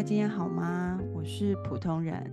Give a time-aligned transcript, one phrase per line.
[0.00, 0.98] 大家今天好吗？
[1.12, 2.32] 我是普通人。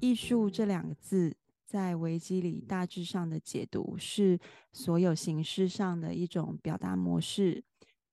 [0.00, 1.36] 艺术这两个字
[1.66, 4.38] 在维基里大致上的解读是
[4.70, 7.64] 所有形式上的一种表达模式，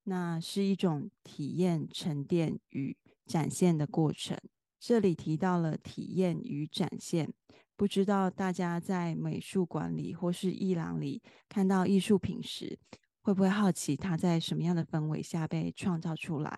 [0.05, 4.35] 那是一种体验、沉淀与展现的过程。
[4.80, 7.32] 这里提到了体验与展现，
[7.76, 12.80] 不知道大家在美术馆里或是艺廊里看到艺术品时，
[13.21, 16.57] 会不会好奇它在什么样的氛围下被创造出来？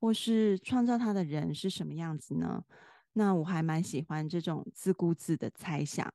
[0.00, 2.64] 或是创造它的人是什么样子呢？
[3.12, 6.12] 那我还蛮喜欢这种自顾自的猜想。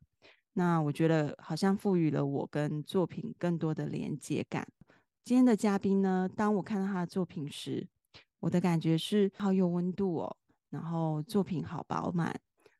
[0.54, 4.68] 那我觉得好像赋予了我跟作品更多的连接感。
[5.24, 7.88] 今天的嘉宾呢，当我看到他的作品时，
[8.40, 10.38] 我的感觉是好有温度哦。
[10.70, 12.34] 然后作品好饱满，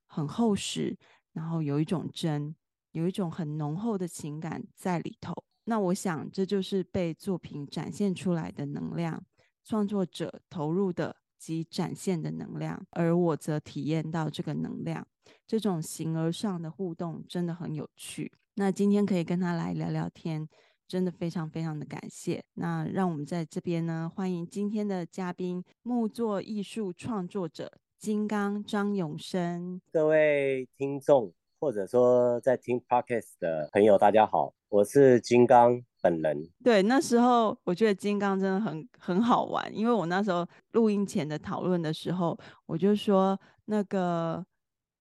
[0.08, 0.98] 很厚实，
[1.34, 2.56] 然后有一种真，
[2.92, 5.34] 有一种很浓厚的情感在里头。
[5.66, 9.24] 那我想这就是被作品展现出来的能量。
[9.66, 15.06] 创作者投入的及展现的能量，而我则体验到这个能量，
[15.48, 18.32] 这种形而上的互动真的很有趣。
[18.54, 20.48] 那今天可以跟他来聊聊天，
[20.88, 22.44] 真的非常非常的感谢。
[22.54, 29.82] 那让我们在这边呢，欢迎今天的嘉宾，木作艺术创作者金刚张永生。
[29.92, 35.84] 各位听众，或者说在听 Podcast 的朋友，大家好，我是金刚。
[36.06, 44.46] 本人对，那时候我觉得金刚真的很很好玩，因为我那时候录音前的讨论的时候，我就说那个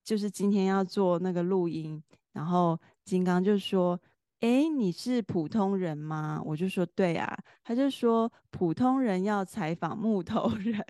[0.02, 2.02] 就是今天要做那个录音，
[2.32, 4.00] 然后金刚就说
[4.40, 10.82] ：“哎，你是普通人吗？”我就说：“对啊。”他就说：“普通人要采访木头人。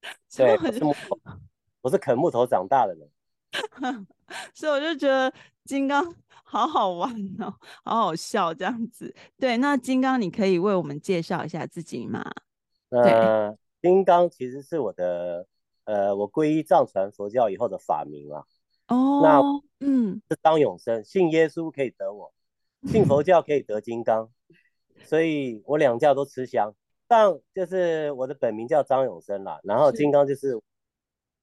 [0.36, 1.18] ”对，我是木头，
[1.80, 3.08] 我是啃木头长大的人，
[4.54, 5.32] 所以我就觉得
[5.64, 6.14] 金刚。
[6.48, 7.52] 好好玩哦，
[7.84, 9.12] 好好笑这样子。
[9.36, 12.24] 对，那金刚，你可以为我们介绍一下自己吗？
[12.90, 13.52] 呃，
[13.82, 15.44] 金刚其实是我的，
[15.86, 18.44] 呃，我皈依藏传佛教以后的法名啊。
[18.86, 19.40] 哦，那
[19.80, 22.32] 嗯，是张永生，信耶稣可以得我，
[22.86, 24.30] 信佛教可以得金刚，
[25.02, 26.72] 所以我两教都吃香。
[27.08, 30.62] 但就是我的本名叫张永生啦，然后金刚就是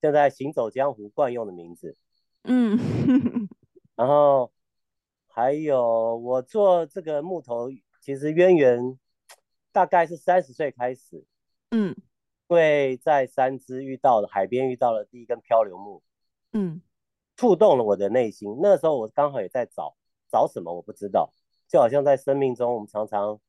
[0.01, 1.97] 现在行走江湖惯用的名字。
[2.43, 2.77] 嗯，
[3.95, 4.51] 然后。
[5.35, 7.67] 还有我做这个木头，
[7.99, 8.99] 其实渊源
[9.71, 11.25] 大概是三十岁开始，
[11.71, 11.95] 嗯，
[12.47, 16.03] 会在三芝遇到了海边遇到了第一根漂流木，
[16.51, 16.83] 嗯，
[17.35, 18.59] 触动了我的内心。
[18.61, 19.95] 那时候我刚好也在找
[20.29, 21.33] 找什么，我不知道，
[21.67, 23.39] 就好像在生命中，我们常常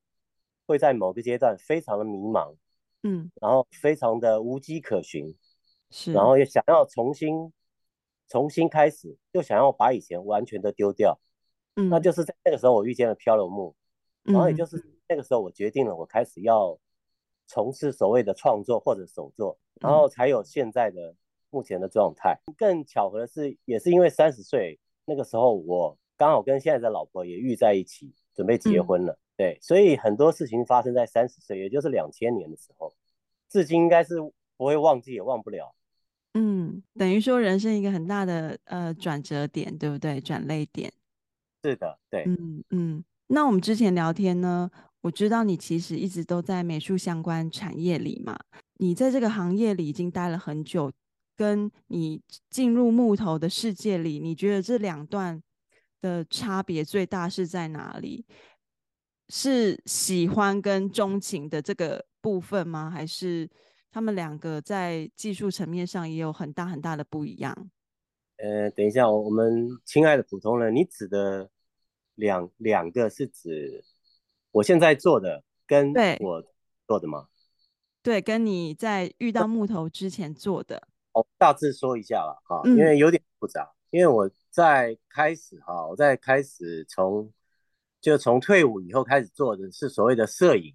[0.66, 2.56] 会在某个阶段非常的迷茫，
[3.03, 5.37] 嗯，然后非常的无迹可寻，
[5.91, 7.53] 是，然后又想要重新
[8.29, 11.19] 重新开始，就想要把以前完全的丢掉。
[11.77, 13.75] 嗯，那就是在那个时候，我遇见了漂流木，
[14.23, 16.79] 然后也就是那个时候，我决定了，我开始要
[17.47, 21.15] 从事所谓的创作或者手作，然后才有现在的
[21.51, 22.39] 目前的状态。
[22.57, 29.19] 更巧合的是，也是因为三十岁那个时候，我刚好跟现在的老婆也遇在一起，准备结婚了。
[29.37, 32.95] 对，所以很多事情发生在三十岁，也就是两千年的时候，
[33.49, 34.21] 至今应该是
[34.57, 35.75] 不会忘记，也忘不了。
[36.34, 40.21] 嗯，等于说人生一个很大的呃转折点，对不对？
[40.21, 40.93] 转泪点。
[41.62, 43.05] 是的，对，嗯嗯。
[43.28, 48.39] 那我们之前聊天呢，我知道你其实一直都在美术相关产业里嘛。
[48.78, 50.93] 你在这个行业里已经待了很久，
[51.37, 52.21] 跟你
[52.51, 55.41] 进入木头的世界里，你觉得这两段
[56.01, 58.27] 的差别最大是在哪里？
[59.28, 62.91] 是喜欢跟钟情的这个部分吗？
[62.91, 63.49] 还是
[63.94, 67.71] 他们两个在技术层面上也有很大很大的不一样？
[68.38, 71.48] 呃，等一下，我们亲爱的普通人，你指的？
[72.16, 73.84] 两两个是指
[74.53, 76.45] 我现在做的跟我
[76.86, 77.27] 做的吗？
[78.03, 80.86] 对，跟你在遇到木头之前做的。
[81.13, 83.63] 哦，大致说一下吧哈，因为有点复杂。
[83.63, 87.33] 嗯、因为我在开始哈，我在开始从
[88.01, 90.72] 就从退伍以后开始做的是所谓的摄影，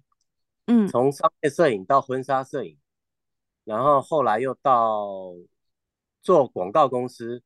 [0.66, 2.76] 嗯，从商业摄影到婚纱摄影，
[3.70, 5.32] 然后后来又到
[6.22, 7.40] 做广告公司，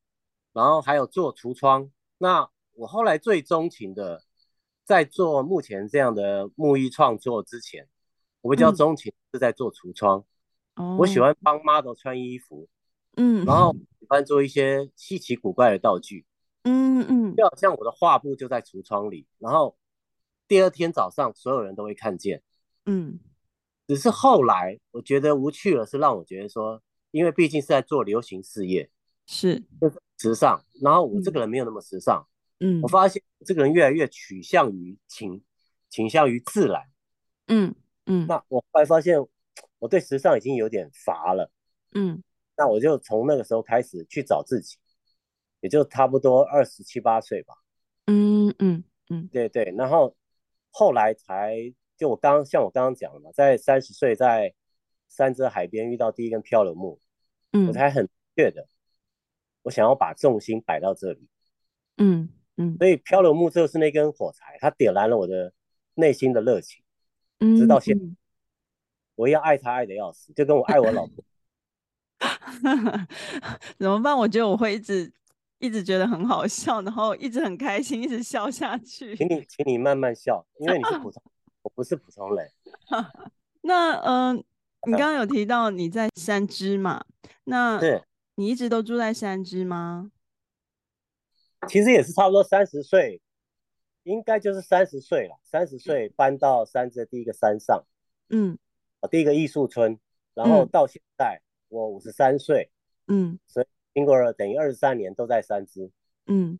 [0.54, 1.90] 然后还有做橱窗。
[2.16, 4.24] 那我后来最钟情的，
[4.86, 7.86] 在做目前这样的木艺创作之前，
[8.40, 10.24] 我比较钟情是在做橱窗。
[10.76, 12.66] 嗯、我喜欢帮 model 穿衣服，
[13.18, 16.24] 嗯，然后喜欢做一些稀奇古怪的道具，
[16.62, 19.76] 嗯嗯，就好像我的画布就在橱窗里，然后
[20.48, 22.42] 第二天早上所有人都会看见，
[22.86, 23.20] 嗯。
[23.86, 28.90] 只是后来我觉得无趣了，是让我觉得说，因为毕竟是在做流行事业，
[29.26, 29.62] 是，
[30.18, 32.20] 时尚，然后我这个人没有那么时尚。
[32.20, 32.26] 嗯
[32.60, 35.42] 嗯，我发现这个人越来越趋向于倾
[35.90, 36.82] 倾向于自然，
[37.48, 37.74] 嗯
[38.06, 38.26] 嗯。
[38.28, 39.18] 那我后来发现
[39.80, 41.50] 我对时尚已经有点乏了，
[41.94, 42.22] 嗯，
[42.56, 44.76] 那我就从那个时候开始去找自己，
[45.60, 47.54] 也就差不多二十七八岁吧。
[48.06, 50.16] 嗯嗯嗯，对对，然后
[50.70, 54.54] 后来才就我刚像我刚刚讲的嘛，在三十岁在
[55.08, 56.98] 三芝海边遇到第一根漂流木，
[57.52, 58.66] 嗯，我才很确的，
[59.62, 61.28] 我想要把重心摆到这里。
[61.96, 65.52] 嗯嗯，所以漂流木就是那根火柴，它点燃了我的
[65.94, 66.82] 内心的热情，
[67.38, 68.04] 嗯，直到现在，
[69.14, 71.24] 我要爱他爱的要死，就跟我爱我老婆。
[73.78, 74.16] 怎么办？
[74.16, 75.12] 我觉得我会一直
[75.58, 79.14] 一直觉得很好笑，然后一直很开心，一直笑下去。
[79.16, 81.22] 请你，请你慢慢笑，因为你是普通，
[81.64, 82.48] 我不是普通人。
[83.62, 84.44] 那嗯、呃，
[84.86, 87.04] 你刚刚有提到你在三芝嘛？
[87.42, 88.04] 那是
[88.36, 90.12] 你一直都住在三芝吗？
[91.66, 93.20] 其实也是差不多三十岁，
[94.04, 95.40] 应该就是三十岁了。
[95.42, 97.84] 三十岁搬到三芝的第一个山上，
[98.28, 98.56] 嗯，
[99.10, 99.98] 第一个艺术村，
[100.34, 101.40] 然后到现在。
[101.40, 102.70] 嗯我五十三岁，
[103.08, 105.90] 嗯，所以经过了等于二十三年都在三芝，
[106.26, 106.56] 嗯，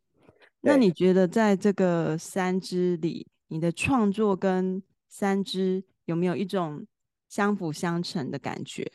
[0.61, 4.83] 那你觉得在这个三芝里，你的创作跟
[5.17, 6.85] 三芝有没有一种
[7.29, 8.91] 相辅相成的感觉？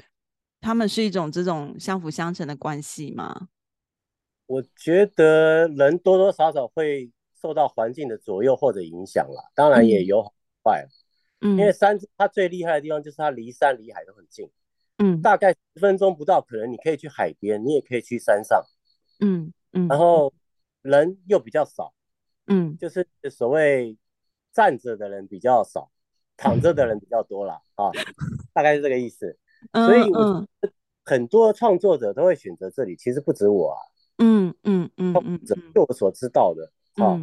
[0.59, 3.47] 他们是一种这种相辅相成的关系吗？
[4.45, 7.09] 我觉得人多多少少会
[7.41, 10.85] 受到环境的左右或者影响啦，当然也有好坏，
[11.39, 14.51] 嗯，因为三芝它最厉害的地方就是它离山离海都很近。
[14.97, 18.61] 嗯，大概十分钟不到，可能你可以去海边，你也可以去山上，
[19.21, 20.33] 嗯嗯，然后
[20.81, 21.93] 人又比较少，
[22.47, 23.97] 嗯，就是所谓
[24.51, 25.89] 站着的人比较少，
[26.39, 27.61] 躺着的人比较多啦。
[27.75, 27.91] 啊，
[28.53, 29.37] 大概是这个意思。
[29.73, 30.47] 所以我
[31.03, 33.79] 很多创作者都会选择这里，其实不止我啊，
[34.19, 36.71] 嗯嗯嗯嗯，就我所知道的，
[37.03, 37.19] 啊，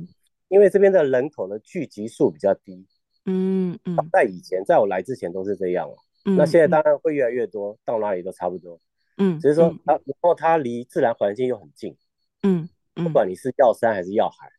[0.48, 2.86] 因为这边的人口的聚集数比较低，
[3.24, 5.88] 嗯嗯，在以前，在我来之前都是这样。
[6.24, 8.80] 那现在当然会越来越多，嗯、到哪里都差不多。
[9.16, 11.96] 嗯，只是说它，然后它离自然环境又很近。
[12.42, 14.50] 嗯嗯，不管你是要山还是要海。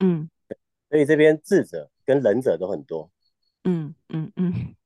[0.00, 0.28] 嗯，
[0.90, 3.10] 所以这边智者跟仁者都很多。
[3.64, 4.52] 嗯嗯嗯。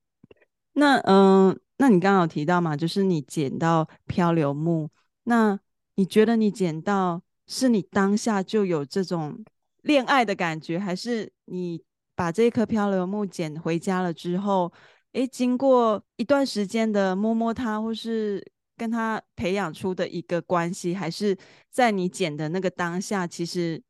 [0.75, 4.91] 那嗯、那你刚刚有提到嘛，就是你捡到漂流木，
[5.25, 5.59] 那
[5.95, 9.43] 你觉得你捡到是你当下就有这种
[9.83, 11.83] 恋爱的感觉，还是你
[12.15, 14.73] 把这颗漂流木捡回家了之后？
[15.13, 18.45] 诶，经过一段时间的摸摸它，或是
[18.77, 21.35] 跟它培养出的一个关系，还是
[21.71, 23.83] 在你捡的那个当下，其实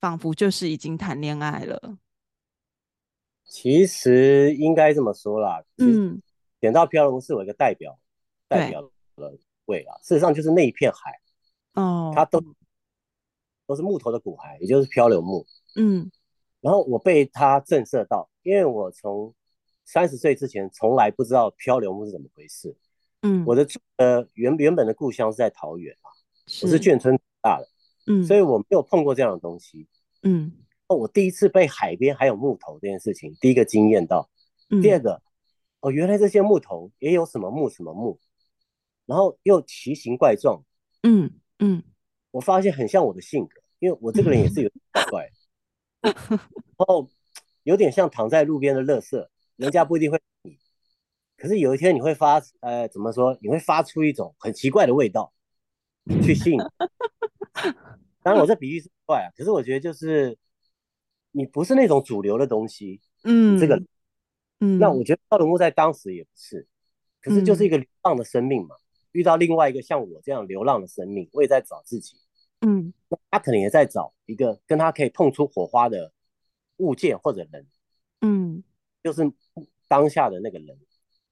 [0.00, 1.98] 仿佛就是已经谈恋爱了。
[3.52, 6.22] 其实应该这么说啦，嗯，
[6.58, 7.98] 点到漂流木是我一个代表，
[8.48, 8.80] 代表
[9.16, 9.94] 了位啊。
[10.02, 11.20] 事实上就是那一片海，
[11.74, 12.42] 哦，它都
[13.66, 15.46] 都是木头的骨骸，也就是漂流木。
[15.76, 16.10] 嗯，
[16.62, 19.34] 然后我被它震慑到，因为我从
[19.84, 22.74] 三十岁之前，从来不知道漂流木是怎么回事。
[23.20, 23.66] 嗯，我的
[23.98, 26.08] 呃原原本的故乡是在桃园啊，
[26.46, 27.68] 是我是眷村长大的，
[28.06, 29.86] 嗯，所以我没有碰过这样的东西。
[30.22, 30.61] 嗯，哦，
[30.94, 34.28] 我第一次被海边还有木头这件事情，第一个惊艳到。
[34.70, 35.22] 嗯，第二个，
[35.80, 38.18] 哦，原来这些木头也有什么木什么木，
[39.06, 40.64] 然后又奇形怪状。
[41.02, 41.82] 嗯嗯，
[42.30, 45.30] 我发现很像我的性格，因为我这个人也是有点怪怪，
[46.02, 47.08] 然后
[47.64, 49.26] 有点像躺在路边的垃圾。
[49.56, 50.58] 人家不一定会你，
[51.36, 53.36] 可是有一天你会发，呃，怎么说？
[53.42, 55.32] 你会发出一种很奇怪的味道，
[56.22, 56.58] 去吸引。
[58.24, 60.36] 当然，我这比喻是怪啊，可是我觉得就是
[61.32, 63.82] 你不是那种主流的东西，嗯，这个，
[64.60, 66.66] 嗯，那我觉得漂流木在当时也不是，
[67.20, 68.80] 可是就是一个流浪的生命嘛，嗯，
[69.12, 72.16] 遇到另外一个像我这样流浪的生命，我也在找自己，
[72.60, 76.12] 嗯，那他可能也在找一个跟他可以碰出火花的
[76.76, 77.66] 物件或者人，
[78.20, 78.62] 嗯。
[79.04, 79.20] 就是
[79.88, 80.78] 当下的那个人，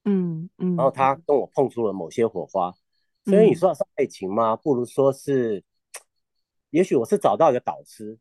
[0.05, 1.15] 嗯嗯，然后他。
[1.25, 2.75] 跟我碰出了某些火花，
[3.27, 4.57] 嗯、所以你说是爱情吗？
[4.57, 5.63] 不如说是，
[6.71, 8.19] 也许我是找到一个导师，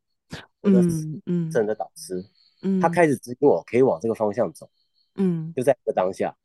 [0.62, 0.82] 我的
[1.26, 2.24] 嗯真的导师，
[2.62, 4.70] 嗯，他开始指引我可以往这个方向走，
[5.16, 6.36] 嗯，就在这个当下。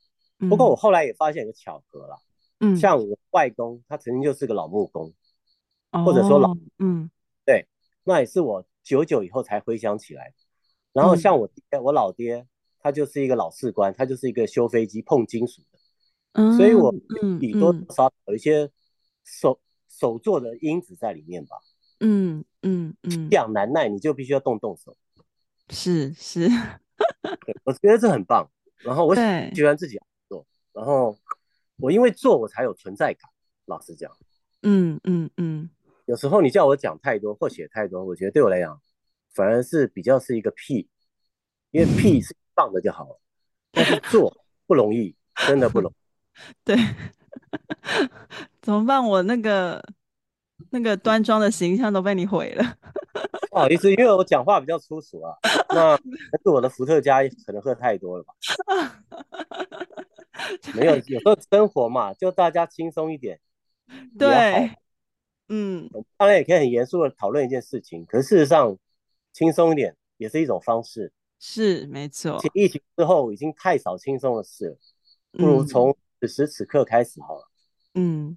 [0.48, 2.18] 不过我后来也发现一个巧合了，
[2.60, 5.12] 嗯，像我外公，他曾经就是个老木工，
[5.92, 7.10] 哦、或者说老，嗯，
[7.44, 7.66] 对，
[8.04, 10.32] 那也是我久久以后才回想起来。
[10.92, 12.46] 然后像我爹，嗯、我老爹。
[12.86, 15.78] 他就是一个老士官，他就是一个修飞机碰金属的，
[16.32, 16.92] 嗯、所以我
[17.40, 18.70] 里多多少少有一些
[19.24, 21.56] 手、嗯、手做的因子在里面吧。
[22.06, 24.96] 嗯嗯嗯，痒难耐，你就必须要动动手。
[25.70, 26.48] 是是，
[27.64, 28.48] 我觉得这很棒。
[28.84, 31.16] 然后我喜欢自己做，然后
[31.76, 33.30] 我因为做我才有存在感。
[33.64, 34.12] 老实讲，
[34.62, 35.70] 嗯嗯嗯，
[36.04, 38.78] 有时候你叫我讲太多或写太多，我觉得对我来讲
[39.32, 40.88] 反而是比较是一个屁，
[41.70, 42.36] 因为屁是。
[42.56, 43.20] 放的就好了，
[43.72, 44.32] 但是做
[44.64, 45.16] 不容易，
[45.48, 45.94] 真的不容易。
[46.62, 46.76] 对，
[48.62, 49.04] 怎么办？
[49.04, 49.84] 我那个
[50.70, 52.76] 那个端庄的形象都被你毁了。
[53.50, 55.34] 不好意思，因为我讲话比较粗俗啊。
[55.70, 58.34] 那但是我的伏特加可能喝太多了吧？
[60.74, 63.40] 没有，有时候生活嘛，就大家轻松一点。
[64.18, 64.72] 对，
[65.48, 68.76] 嗯，当然也可以很严肃的讨论一件事情，可是事实上
[69.32, 71.12] 轻松一点也是一种方式。
[71.38, 72.40] 是，没错。
[72.54, 74.76] 疫情之后已经太少轻松的事了，
[75.32, 77.48] 不如从此时此刻开始好了。
[77.94, 78.36] 嗯，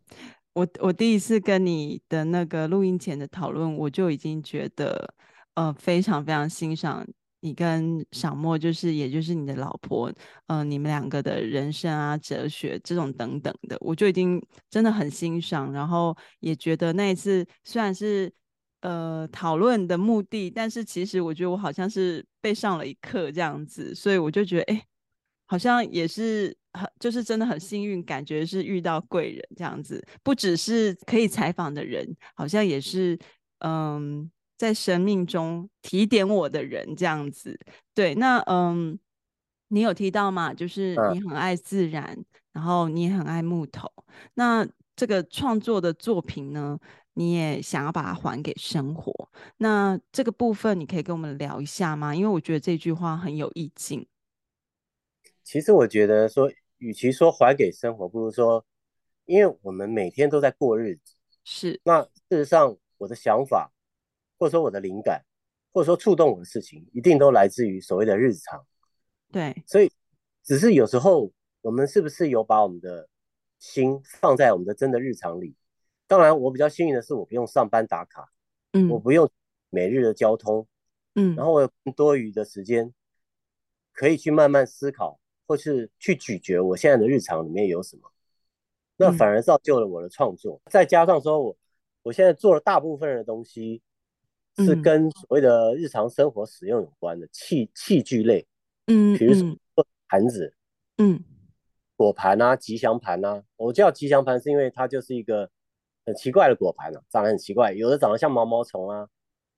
[0.57, 5.13] 我我第一次跟你的那个录音前的讨论，我就已经觉得，
[5.53, 7.05] 呃，非常非常欣赏
[7.41, 10.11] 你跟小莫，就是也就是你的老婆，
[10.47, 18.33] 呃，你们两个的人生啊、哲学这种等等的，我就已经真的很欣赏，然后也觉得那一次虽然是
[18.81, 24.83] 呃讨论的目的，但是其实我觉得我好像是被上了一课这样子，所以我就觉得，哎，
[25.45, 26.57] 好像也是。
[26.99, 33.17] 就是真的很幸运，感觉是遇到贵人这样子，不只是可以采访的人，好像也是
[33.59, 37.59] 嗯，在生命中提点我的人这样子。
[37.93, 38.97] 对，那嗯，
[39.67, 40.53] 你有提到嘛？
[40.53, 43.91] 就是你很爱自然，嗯、然后你也很爱木头。
[44.33, 46.79] 那这个创作的作品呢，
[47.13, 49.29] 你也想要把它还给生活。
[49.57, 52.15] 那这个部分，你可以跟我们聊一下吗？
[52.15, 54.07] 因为我觉得这句话很有意境。
[55.43, 56.51] 其实我觉得说。
[56.77, 58.65] 与其说还给生活，不如说，
[59.25, 61.15] 因为我们每天都在过日子。
[61.43, 61.79] 是。
[61.83, 63.71] 那事实上，我的想法，
[64.37, 65.25] 或者说我的灵感，
[65.71, 68.65] 或者说触动我的事情，一定都来自于所谓的日常。
[69.31, 69.55] 对。
[69.65, 69.91] 所以，
[70.43, 71.31] 只是有时候
[71.61, 73.09] 我们是不是有把我们的
[73.59, 75.55] 心放在我们的真的日常里？
[76.05, 78.29] 当然，我比较幸运的是，我不用上班打卡，
[78.73, 79.29] 嗯，我不用
[79.69, 80.67] 每日的交通，
[81.15, 82.93] 嗯，然后我有更多余的时间，
[83.91, 85.19] 可以去慢慢思考。
[85.47, 88.11] 或是去咀嚼我现在的日常里面有什么，
[88.97, 90.61] 那反而造就了我的创作。
[90.65, 91.57] 嗯、再加上说我
[92.03, 93.81] 我现在做的大部分的东西
[94.57, 98.45] 是跟所谓的日常生活使用有关的器器具类，
[98.85, 99.57] 嗯，比如说。
[100.09, 100.53] 盘子，
[100.99, 101.21] 嗯，
[101.97, 103.43] 果盘啊，吉祥盘啊。
[103.57, 105.51] 我叫吉祥盘是因为它就是一个
[106.05, 109.05] 很奇怪的果盘啊，长得很奇怪，有的长得像毛毛虫啊，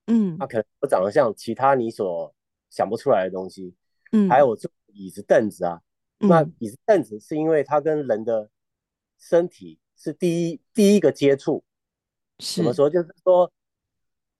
[0.07, 2.33] 嗯，它可能有长得像其他你所
[2.71, 3.75] 想不出来的东西，
[4.11, 4.71] 嗯，还有我做。
[4.93, 5.81] 椅子凳子啊，
[6.17, 8.49] 那椅子凳子是因为它跟人的
[9.17, 11.63] 身体是第一第一个接触，
[12.55, 12.89] 怎么说？
[12.89, 13.51] 就是说，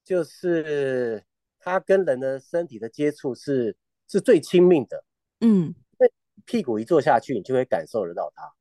[0.04, 1.24] 就是
[1.60, 3.76] 它跟人的身体的接触是
[4.08, 5.04] 是最亲密的，
[5.42, 6.08] 嗯，那
[6.46, 8.54] 屁股一坐下去，你就会感受得到它，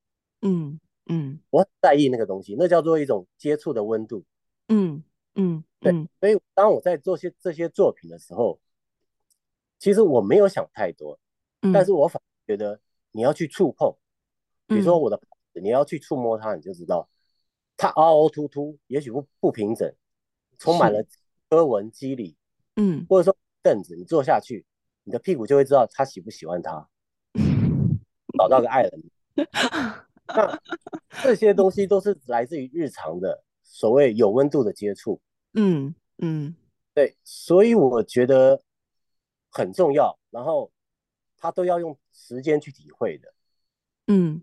[0.43, 4.25] 嗯嗯，我很在意那个东西，那叫做一种接触的温度，
[4.69, 5.03] 嗯
[5.35, 8.61] 嗯，对，所以当我在做些这些作品的时候，
[9.79, 11.19] 其实我没有想太多。
[11.73, 13.93] 但是我反而觉得你要去触碰，
[14.67, 15.21] 比如说我的
[15.55, 17.09] 你要去触摸它，你就知道
[17.77, 19.93] 它凹凹凸凸，也许不不平整，
[20.57, 21.05] 充满了
[21.51, 22.37] 磕纹肌理，
[22.77, 24.65] 嗯，或者说凳子，你坐下去，
[25.03, 26.89] 你的屁股就会知道他喜不喜欢它，
[28.39, 29.03] 找到个爱人。
[30.27, 30.61] 那
[31.25, 35.21] 这些东西都是来自于日常的所谓有温度的接触，
[35.55, 36.55] 嗯嗯，
[36.95, 38.63] 对，所以我觉得
[39.51, 40.71] 很重要，然后。
[41.41, 43.33] 他都要用时间去体会的，
[44.09, 44.43] 嗯，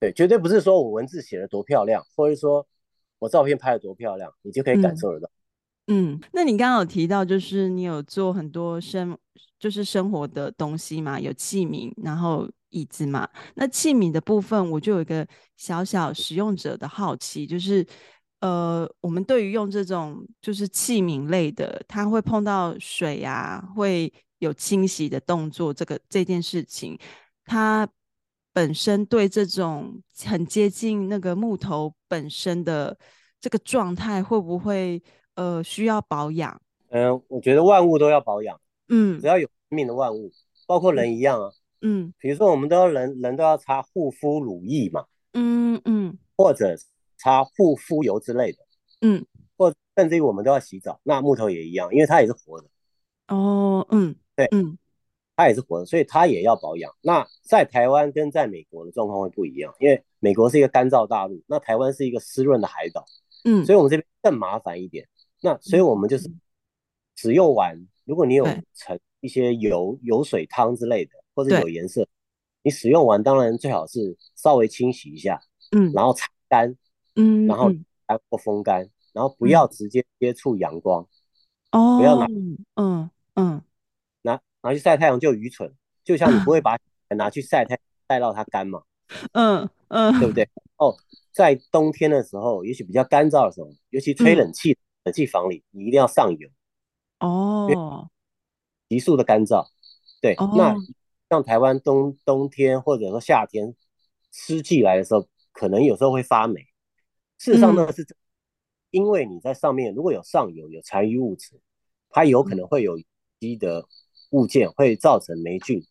[0.00, 2.66] 对，绝对不是说我文字写的多漂亮，或者说
[3.18, 5.30] 我照片拍的多漂亮，你就可以感受得到。
[5.86, 9.16] 嗯，嗯，那你刚刚有提到，就是你有做很多生，
[9.58, 13.28] 就是生活的东西嘛，有器皿，然后椅子嘛。
[13.54, 15.26] 那器皿的部分，我就有一个
[15.56, 17.86] 小小使用者的好奇，就是
[18.40, 24.12] 呃，我们对于用这种就是器皿类的，它会碰到水啊，会。
[24.38, 26.98] 有清洗的动作，这个这件事情，
[27.44, 27.88] 它
[28.52, 32.98] 本身对这种很接近那个木头本身的
[33.40, 35.02] 这个状态，会不会
[35.34, 36.60] 呃需要保养？
[36.90, 40.30] 嗯、呃，我觉得万物都要保养，嗯，只要有生命的万物，
[40.66, 41.50] 包括人一样啊，
[41.80, 46.76] 嗯，比如说我们都要人人都要擦护肤乳液嘛，嗯嗯，或者
[47.16, 48.58] 擦护肤油之类的，
[49.00, 49.24] 嗯，
[49.56, 52.68] 或甚至于我们都要洗澡，那木头也一样，因为它也是活的，
[53.28, 54.14] 哦，嗯。
[54.36, 54.76] 对，嗯，
[55.34, 56.94] 它也是活的，所以它也要保养。
[57.00, 63.04] 那在台湾跟在美国的状况会不一样，因为美国是一个干燥大陆，那台湾是一个湿润的海岛，
[63.44, 65.08] 嗯，所以我们这边更麻烦一点。
[65.40, 66.30] 那所以我们就是
[67.16, 72.06] 使用完，如果你有盛一些油油水汤之类的，或者有颜色，
[72.62, 75.40] 你使用完当然最好是稍微清洗一下，
[75.72, 76.76] 嗯，然后擦干，
[77.14, 77.70] 嗯，然后
[78.06, 81.06] 干或风干，然后不要直接接触阳光，
[81.72, 82.26] 哦，不要拿，
[82.74, 83.62] 嗯嗯。
[84.66, 86.76] 拿去晒太阳就愚蠢，就像你不会把
[87.16, 88.82] 拿去晒太晒到它干嘛，
[89.32, 90.48] 嗯嗯，对不对？
[90.76, 90.96] 哦，
[91.32, 96.48] 在冬天的时候，也许比较干燥的时候，尤其吹冷气、嗯、冷气房里，你一定要上油
[97.20, 98.10] 哦，
[98.88, 99.64] 急速的干燥。
[100.20, 100.74] 对，哦、那
[101.30, 103.74] 像台湾冬冬天或者说夏天
[104.32, 106.60] 湿季来的时候，可能有时候会发霉。
[107.38, 108.04] 事实上呢，是
[108.90, 111.60] 因为你在上面如果有上油、有残余物质，
[112.10, 112.98] 它有可能会有
[113.38, 113.86] 积的
[114.30, 115.84] 物件会造成霉菌。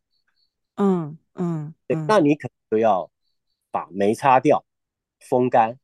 [0.76, 3.10] 嗯嗯，对，那你可能就要
[3.72, 4.66] 把霉擦掉，
[5.20, 5.80] 风干，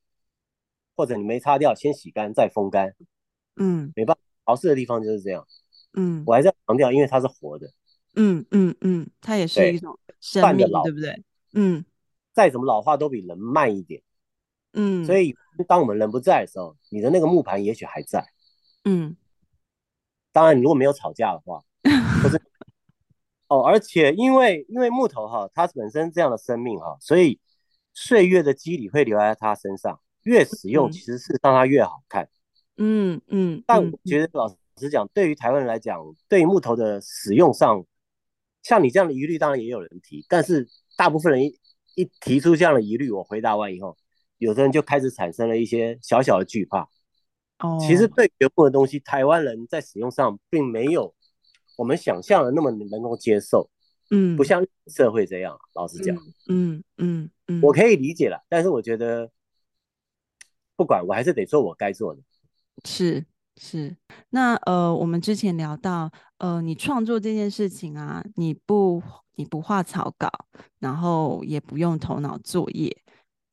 [0.96, 2.94] 或者你没擦掉，先洗干再风干。
[3.56, 5.48] 嗯，没办法，潮湿的地方就是这样。
[5.94, 7.70] 嗯，我还是要强调，因为它是活的。
[8.16, 11.24] 嗯嗯嗯，它也是一种生命，对不对？
[11.54, 11.84] 嗯，
[12.34, 14.02] 再怎么老化都比人慢一点。
[14.74, 15.36] 嗯，所以
[15.68, 18.26] 当我们人不在的时候，你的那个木盘也许还在。
[18.86, 19.16] 嗯，
[20.32, 21.64] 当然，你如果没有吵架的话，
[22.22, 22.42] 不是。
[23.48, 27.38] 哦，而且因为因为木头哈，它本身这样的生命哈，所以
[27.94, 32.30] 岁月的肌理会留在它身上，越使用其实是让它越好看。
[32.78, 34.48] 嗯嗯，嗯，但我觉得老
[34.78, 36.00] 实讲，对于台湾人来讲，
[36.30, 37.86] 对于木头的使用上，
[38.64, 41.60] 像你这样的疑虑，当然也有人提，但是大部分人一
[41.96, 43.98] 一提出这样的疑虑，我回答完以后，
[44.38, 46.88] 有的人就开始产生了一些小小的惧怕。
[47.60, 51.14] 哦，其实对原木的东西，台湾人在使用上并没有。
[51.82, 53.68] 我们想象的那么能够接受，
[54.12, 55.60] 嗯，不像社会这样。
[55.74, 56.16] 老实讲，
[56.48, 59.32] 嗯嗯嗯，我可以理解了，但是我觉得
[60.76, 62.22] 不管，我还是得做我该做的。
[62.86, 63.26] 是
[63.60, 63.98] 是，
[64.30, 69.02] 那呃，我们之前聊到，呃，你创作这件事情啊，你不
[69.34, 70.30] 你不画草稿，
[70.78, 72.96] 然后也不用头脑作业，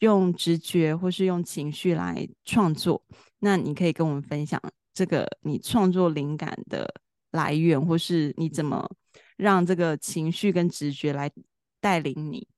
[0.00, 3.02] 用直觉或是用情绪来创作。
[3.38, 4.60] 那你可以跟我们分享
[4.92, 6.92] 这个你创作灵感的
[7.38, 8.90] 来源，或是你怎么
[9.36, 11.30] 让这个情绪跟直觉来
[11.80, 12.48] 带领你？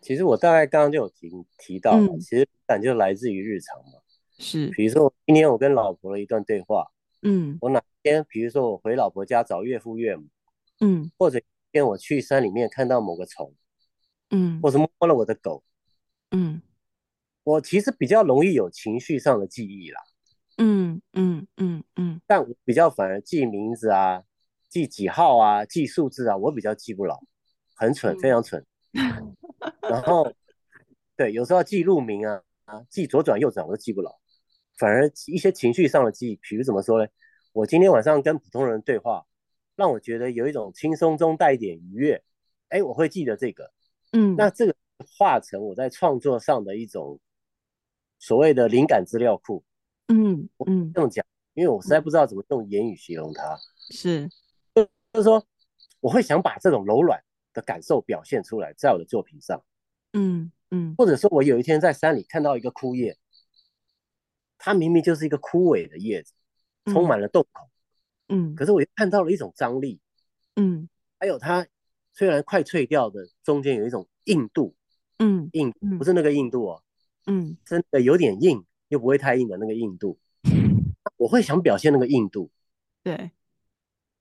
[0.00, 4.00] 其实我大概刚刚就有提提到，嗯，其实灵感就来自于日常嘛。
[4.38, 6.88] 是，比如说今天我跟老婆的一段对话，
[7.22, 10.26] 嗯，我哪天，比如说我回老婆家找岳父岳母，
[10.80, 13.54] 嗯，或者今天我去山里面看到某个虫，
[14.30, 15.62] 嗯，或者摸了我的狗，
[16.32, 16.60] 嗯，
[17.44, 20.00] 我其实比较容易有情绪上的记忆啦。
[20.58, 24.22] 嗯嗯嗯嗯，但我比较反而记名字啊，
[24.68, 27.16] 记几号啊，记数字啊，我比较记不牢，
[27.76, 28.66] 很蠢，嗯、非常蠢。
[29.82, 30.32] 然后，
[31.16, 34.12] 对，有时候要记路名啊啊，记左转右转我都记不牢，
[34.76, 37.08] 反而一些情绪上的记忆，比如怎么说呢？
[37.52, 39.24] 我今天晚上跟普通人对话，
[39.76, 42.22] 让我觉得有一种轻松中带一点愉悦，
[42.68, 43.70] 哎，我会记得这个。
[44.12, 44.74] 嗯，那这个
[45.16, 47.20] 化成我在创作上的一种
[48.18, 49.62] 所谓的灵感资料库。
[50.08, 53.56] 嗯嗯，这么讲，因为我实在不知道怎么用言语形容它。
[53.90, 54.28] 是，
[54.74, 55.44] 就就是说，
[56.00, 59.62] 我会想把这种柔软的感受表现出来，在我的作品上。
[60.14, 63.16] 嗯嗯，或者说，我有一天在山里看到一个枯叶，
[64.56, 66.32] 它明明就是一个枯萎的叶子，
[66.86, 67.68] 充满了洞口。
[68.28, 70.00] 嗯，可是我又看到了一种张力。
[70.56, 71.66] 嗯，还有它
[72.12, 74.74] 虽然快脆掉的中间有一种硬度。
[75.18, 76.82] 嗯，硬不是那个硬度哦。
[77.26, 78.64] 嗯，真的有点硬。
[78.88, 80.18] 又不会太硬的那个硬度，
[81.16, 82.50] 我会想表现那个硬度，
[83.02, 83.30] 对，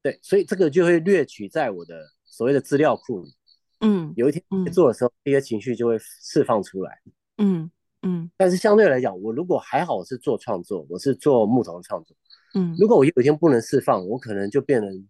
[0.01, 3.33] 对，所以这个就会略取在我的所谓的资料库里，
[3.79, 6.99] 嗯，有一天做的时候，这些情绪就会释放出来，
[7.37, 12.15] 嗯嗯，但是相对来讲，我如果还好，我是做创作，我是做木头的创作，
[12.53, 15.07] 嗯，如果我有一天不能释放，我可能就变成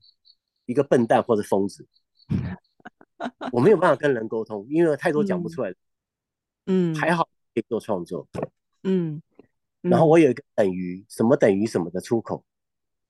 [0.66, 1.88] 一个笨蛋或者疯子，
[3.52, 5.74] 我没有办法跟人沟通，因为太多讲不出来，
[6.68, 8.28] 嗯，还好可以做创作，
[8.84, 9.22] 嗯。
[9.90, 12.44] 然后我有一个等于什么等于什么的出口，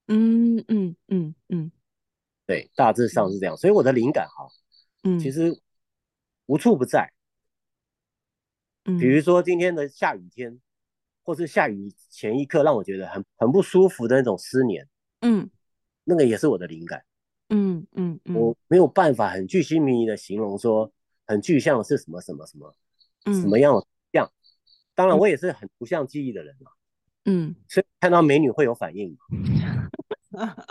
[0.08, 1.72] 嗯嗯嗯嗯，
[2.46, 3.56] 对，大致上是这样。
[3.56, 4.48] 所以我的灵感哈，
[5.04, 5.60] 嗯，其实
[6.46, 7.12] 无处不在。
[8.86, 10.60] 嗯，比如说今天的下雨天，
[11.24, 14.88] 或是下雨前一刻让我觉得很很不舒服的那种思念，
[15.22, 15.50] 嗯，
[16.04, 17.04] 那个也是我的灵感。
[17.50, 20.92] 嗯嗯嗯，我没有办法很巨细靡遗的形容说
[21.26, 22.76] 很具象的是什么什么什么，
[23.26, 23.88] 嗯，什么样的样。
[24.98, 26.72] 当然，我也是很图像记忆的人嘛，
[27.26, 29.20] 嗯，所以看到美女会有反应嘛。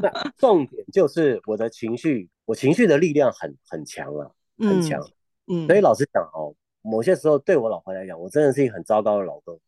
[0.00, 5.00] 那重点就是我的情绪，我情绪的力量很很强啊，很强。
[5.46, 9.60] 嗯，所以老实讲哦，某些时候对我老婆来讲，我真的是一个很糟糕的老公，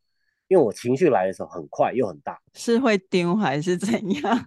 [0.48, 2.42] 因为我情绪来的时候很快又很大。
[2.54, 4.46] 是会丢还是怎样？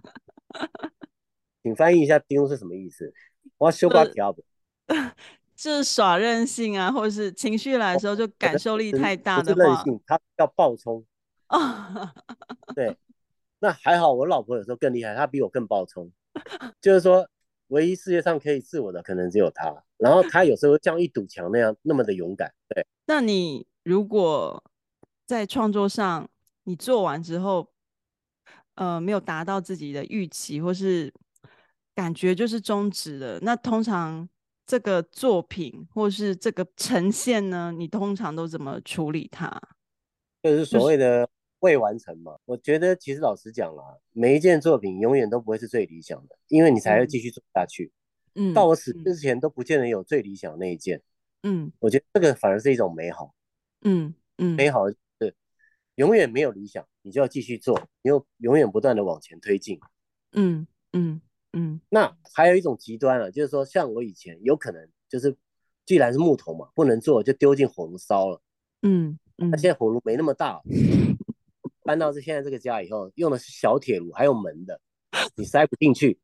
[1.62, 3.14] 请翻译一下“丢”是什么意思？
[3.56, 4.36] 我要修把条。
[5.60, 11.04] 是耍任性啊，或者是情绪来的时候就感受力太大的话，他要暴冲。
[12.74, 12.96] 对，
[13.58, 16.10] 那还好，我老婆有时候更厉害，她比我更暴冲。
[16.80, 17.28] 就是说，
[17.68, 19.84] 唯一世界上可以治我的，可能只有她。
[19.98, 22.50] 然后她有时候像一堵墙那样，那么的勇敢。
[22.68, 24.62] 对，那你如果
[25.26, 26.26] 在创作上，
[26.64, 27.68] 你做完之后，
[28.76, 31.12] 呃，没有达到自己的预期，或是
[31.94, 34.26] 感觉就是终止了，那通常
[34.70, 39.60] 这个作品或是这个呈现呢，你通常都怎么处理它？
[40.42, 41.28] 就是所谓的。
[41.60, 42.38] 未完成嘛？
[42.46, 47.92] 我觉得其实老实讲啦，每一件作品永远都不会是最理想的，因为你才会继续做下去。
[48.34, 51.02] 嗯，到我死之前都不见得有最理想的那一件。
[51.42, 53.34] 嗯，我觉得这个反而是一种美好。
[53.82, 54.96] 嗯嗯，美好是
[55.96, 59.78] 永远没有理想，你就要继续做，你又永远不断的往前推进。
[60.32, 60.66] 嗯。
[61.90, 65.36] 那还有一种极端啊，就是说像我以前有可能就是，
[65.84, 68.40] 既然是木头嘛，不能做就丢进火炉烧了。
[68.80, 69.50] 嗯嗯。
[69.50, 70.62] 那现在火炉没那么大。
[71.82, 74.80] 搬到这现在这个家以后，用的是小铁炉，还有门的，
[75.34, 76.20] 你塞不进去。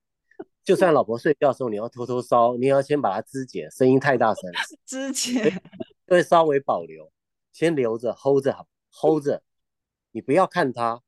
[0.62, 4.52] 就算老婆睡觉的时候，你要偷偷烧，你要先把它肢解，声音太大声，
[4.84, 5.60] 肢解
[6.06, 7.10] 会稍微保留，
[7.52, 9.42] 先留着，hold 着，hold 着。
[10.12, 11.02] 你不要看它，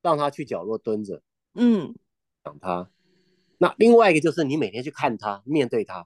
[0.00, 1.22] 让它去角落蹲着，
[1.54, 1.94] 嗯，
[2.44, 2.90] 想它。
[3.62, 6.04] 那另外一个就是你每天去看它，面对它，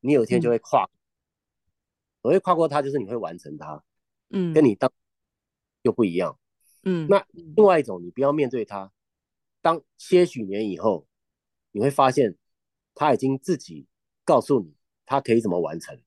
[0.00, 0.88] 你有一天就会跨。
[2.22, 3.84] 所谓跨过它，就是你会完成它，
[4.30, 4.90] 嗯，跟你当
[5.82, 6.38] 又不一样。
[6.84, 8.90] 嗯，那另外一种，你不要面对它，
[9.60, 11.06] 当些许年以后，
[11.72, 12.34] 你会发现
[12.94, 13.86] 他已经自己
[14.24, 16.00] 告诉你他可以怎么完成。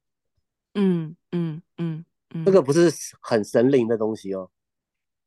[0.73, 4.49] 嗯嗯嗯嗯，这个不是很神灵的东西哦，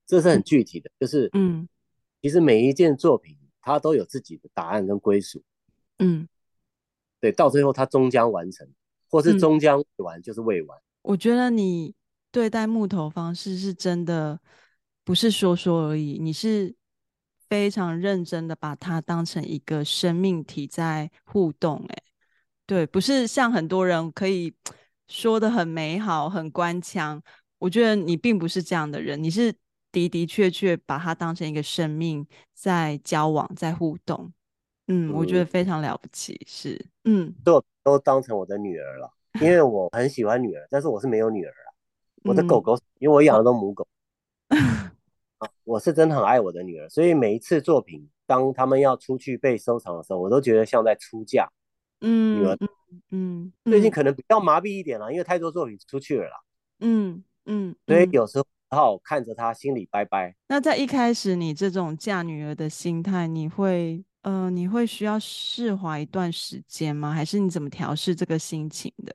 [0.09, 1.69] 这是很具体的，就是嗯，
[2.21, 5.41] 其实每一件作品它都有自己的答案跟归属。
[6.03, 6.29] 嗯，
[7.21, 8.69] 对，到最后它终将完成，
[9.09, 10.79] 或是终将未完，就是未完。
[11.03, 11.95] 我觉得你
[12.31, 14.41] 对待木头方式是真的。
[15.05, 16.73] 不是说说而已，你是
[17.49, 22.03] 非常认真的把它当成一个生命体在互动，哎，
[22.67, 24.55] 对，不是像很多人可以
[25.09, 27.21] 说的很美好、很官腔。
[27.59, 29.53] 我觉得你并不是这样的人，你是
[29.91, 34.33] 的的确确把它当成一个生命在交往、在互动。
[34.93, 41.69] 嗯，嗯，我觉得非常了不起，是，嗯，都都当成我的女儿了，因为我很喜欢女儿，但是我是没有女儿啊，
[42.25, 43.87] 我的狗狗，嗯、因为我养的都母狗。
[45.65, 51.49] 我是真的很爱我的女儿，所以每一次作品当他们要出去被收藏的时候，我都觉得像在出嫁。
[52.01, 56.37] 嗯，女儿，嗯，嗯，最近可能比较麻痹一点了，因为太多作品出去了啦。
[56.81, 60.35] 嗯嗯，所以有时候好看着她，心里拜拜。
[60.49, 67.13] 那在一开始，你这种嫁女儿的心态，你会呃，你会需要释怀一段时间吗？
[67.13, 69.15] 还是你怎么调试这个心情的？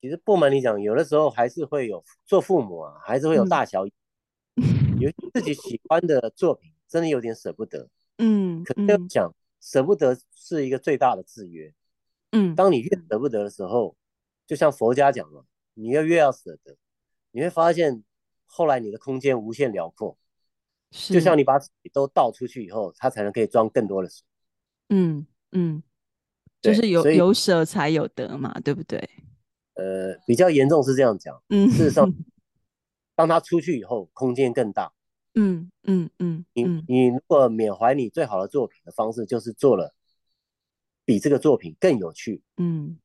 [0.00, 3.84] 其实不瞒你讲，有的时候还是会有做父母啊，还是会有大小。
[4.56, 7.86] 嗯有自己喜欢的作品，真的有点舍不得。
[8.16, 11.70] 嗯，可是讲舍不得是一个最大的制约。
[12.32, 13.94] 嗯，当你越舍不得的时候，
[14.46, 15.44] 就像佛家讲了，
[15.74, 16.76] 你要越要舍得，
[17.32, 18.02] 你会发现
[18.46, 20.16] 后来你的空间无限辽阔。
[20.90, 24.24] 是，就像你把水都倒出去以后，它才能可以装更多的水。
[24.88, 25.82] 嗯嗯，
[26.60, 28.98] 就是有有舍才有得嘛，对不对？
[29.74, 31.42] 呃，比较严重是这样讲。
[31.48, 32.12] 嗯，事实上。
[33.16, 34.92] 当它出去以后，空间更大。
[35.34, 39.94] 嗯嗯嗯，你你如果缅怀你最好的作品的方式，就是做了
[41.06, 42.42] 比这个作品更有趣。
[42.58, 42.98] 嗯，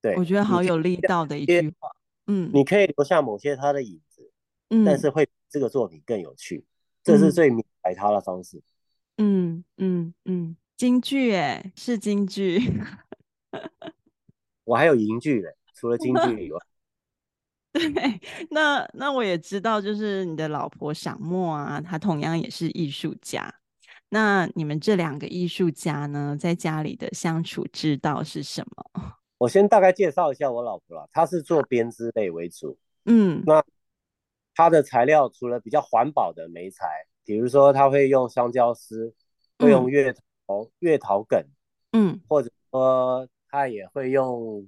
[0.00, 1.90] 对，我觉得好有力道的一句话。
[2.26, 4.32] 嗯，你可以留下某些他的影子，
[4.70, 6.64] 嗯，但是会比这个作品更有趣，
[7.04, 8.60] 这是最明白他的方式。
[9.18, 12.58] 嗯嗯嗯，京剧哎，是京剧。
[14.64, 16.58] 我还有银句嘞，除了京剧以外。
[17.74, 23.52] 对，那那我也知道，就是你的老婆小莫啊，她同样也是艺术家。
[24.08, 28.84] 那你们这两个艺术家呢，在家里的相处之道是什么？
[29.38, 32.78] 我先大概介绍一下我老婆啦，她是做编织类为主。
[33.06, 33.62] 嗯，那
[34.54, 36.86] 她的材料除了比较环保的媒材，
[37.24, 39.14] 比如说它会用香蕉丝，
[39.58, 40.12] 会用月
[40.46, 41.44] 桃、嗯、月桃梗，
[41.92, 44.66] 嗯，或者说它也会用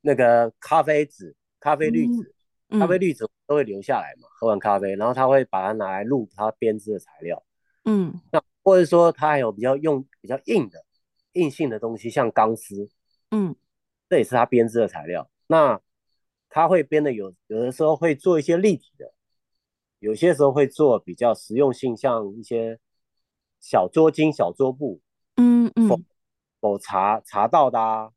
[0.00, 1.34] 那个咖啡纸。
[1.60, 2.32] 咖啡滤纸，
[2.78, 4.28] 咖啡滤纸都会留下来嘛？
[4.28, 7.44] 嗯、喝完咖啡，然后他会把它拿来录它编织的材料。
[7.84, 10.84] 嗯，那或者说它还有比较用比较硬的
[11.32, 12.88] 硬性的东西，像钢丝。
[13.32, 13.56] 嗯，
[14.08, 15.28] 这也是它编织的材料。
[15.48, 15.80] 那
[16.48, 19.12] 他会编的有有的时候会做一些立体的，
[19.98, 22.78] 有些时候会做比较实用性，像一些
[23.60, 25.00] 小桌巾、小桌布。
[25.40, 26.00] 嗯嗯，否
[26.60, 28.10] 否茶茶道的啊，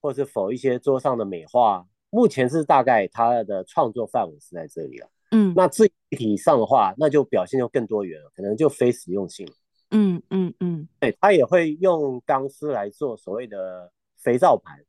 [0.00, 1.86] 或者是否一些桌上的美化。
[2.10, 9.52] 目前是大概他的创作范围是在这里了，嗯，那具体上的话，那就表现就更多元了，可能就非实用性了，
[9.92, 14.84] 嗯嗯嗯，对，他也会用钢丝来做所谓的肥皂盘。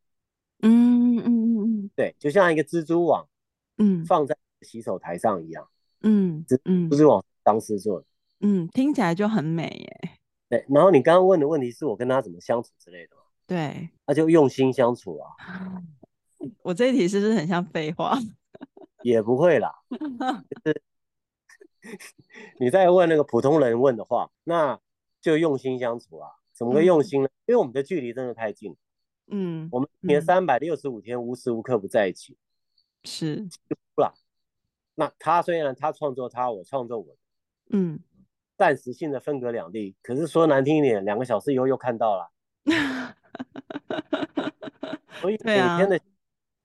[0.63, 1.40] 嗯嗯，
[1.95, 3.27] 对，就像一个蜘蛛网，
[3.77, 5.67] 嗯，放在洗手台上一样。
[6.01, 8.05] 嗯嗯，蜘蛛网当时做的。
[8.41, 10.11] 嗯，听起来就很美耶。
[10.49, 13.21] 对，然后你刚刚问的问题是我跟他怎么相处之类的吗？
[13.45, 15.29] 对，那就用心相处啊。
[16.63, 18.17] 我这一题是不是很像废话？
[19.03, 20.81] 也不会啦， 就是
[22.59, 24.79] 你在问那个普通人问的话，那
[25.19, 26.29] 就用心相处啊。
[26.53, 27.27] 怎么个用心呢？
[27.27, 28.75] 嗯、因为我们的距离真的太近。
[29.27, 32.37] 嗯，我们一年三百六十五天无时无刻不在一起。
[33.03, 33.47] 是。
[33.95, 34.13] 不啦。
[34.95, 37.17] 那他虽然他创作他，我创作我。
[37.69, 37.99] 嗯。
[38.57, 42.31] 暂时性的分隔两地，可是说难听一点，两个小时以后又看到了。
[45.19, 46.03] 所以 每天的，啊、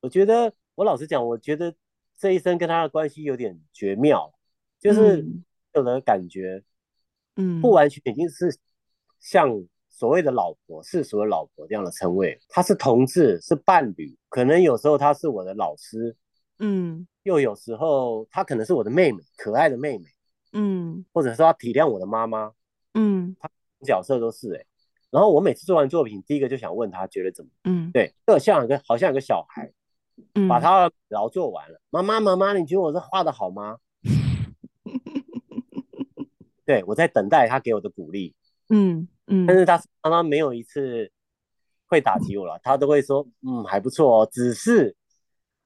[0.01, 1.75] 我觉得我老实讲，我觉得
[2.19, 4.31] 这一生跟他的关系有点绝妙，
[4.79, 5.27] 就是
[5.73, 6.63] 有的感觉，
[7.37, 8.55] 嗯，不完全已经是
[9.19, 9.67] 像
[9.97, 16.15] 所谓的老婆、世俗的老婆这样的称谓，他是同志，是伴侣，可能有时候他是我的老师，
[16.59, 20.05] 嗯，又有时候他可能是我的妹妹，可爱的妹妹。
[20.53, 22.53] 嗯，或者说他体谅我的妈妈，
[22.93, 23.51] 嗯，他
[23.85, 24.67] 角色都是哎、欸，
[25.11, 29.73] 然后我每次做完作品，第一个就想问他觉得怎么，嗯，对，就像一个好像有个小孩，
[30.35, 33.79] 嗯，把他劳做完了，妈妈妈妈，你觉得我这画的好吗？
[36.67, 38.35] 对，我在等待他给我的鼓励，
[38.69, 41.11] 嗯嗯，但是他常常没有一次
[41.87, 44.95] 会打击我了，他都会说，嗯，还不错哦，只是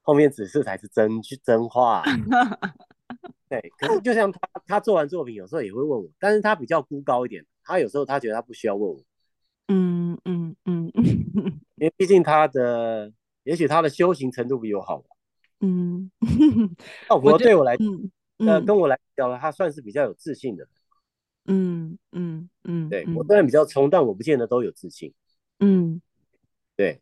[0.02, 2.02] 后面只是才是真句真话。
[3.48, 9.02] 对，可是就像他，他做完作品，有时候也会问我，但是他比较孤高一点，他有时候他觉得他不需要问我，
[9.68, 10.90] 嗯嗯嗯。
[10.94, 11.04] 嗯，
[11.76, 15.02] 因为毕竟他的，也许他的修行程度比我好，
[15.60, 16.10] 嗯，
[17.08, 18.10] 老婆 对我来，嗯，
[18.46, 20.66] 呃，跟我来讲，他算是比较有自信的，
[21.50, 25.12] 嗯嗯嗯，对我虽然比较冲，但我不见得都有自信，
[25.58, 26.00] 嗯，
[26.76, 27.00] 对。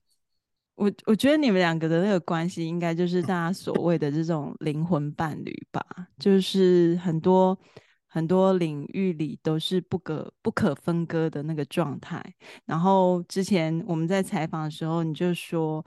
[0.74, 5.84] 我我觉得你们两个的那个关系，应该就是大家所谓的这种灵魂伴侣吧，
[6.20, 7.58] 就是很多
[8.06, 12.24] 很多领域里都是不可不可分割的那个状态。
[12.64, 15.84] 然后之前我们在采访的时候，你就说，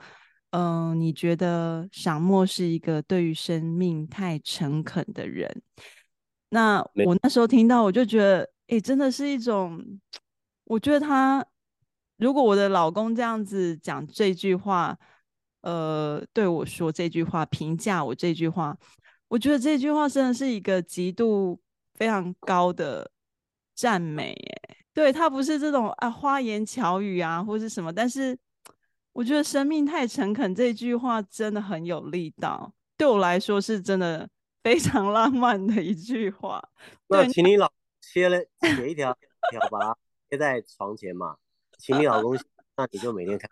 [0.50, 5.62] 嗯、呃，你觉得赏墨是一个对于生命太诚恳的人。
[6.50, 10.00] 那我那时候听到，我就觉得，哎，真的是一种，
[10.64, 11.44] 我觉得他。
[12.18, 14.96] 如果我的老公这样子讲这句话，
[15.62, 18.78] 呃，对我说这句话，评价我这句话，
[19.26, 21.60] 我觉得这句话真的是一个极度
[21.94, 23.10] 非常高的
[23.74, 24.32] 赞美，
[24.68, 28.38] 哎，对，他不是这种啊花言巧语啊或是什么，但是
[29.12, 34.28] 我觉得生命太诚恳这句话真的很有力道，对我来说是真的
[34.62, 36.62] 非常 浪漫的一句话。
[37.08, 37.68] 那请你老
[38.02, 39.16] 切了写一条
[39.50, 39.96] 条把它，
[40.28, 41.36] 贴在床前嘛。
[41.78, 42.36] 请你老公，
[42.76, 43.50] 那你就每天看。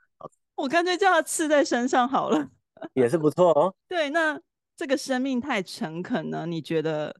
[0.56, 2.50] 我干脆叫他刺在身上好了，
[2.92, 3.74] 也是不错哦。
[3.88, 4.38] 对，那
[4.76, 6.44] 这个生命太诚恳呢？
[6.44, 7.16] 你觉得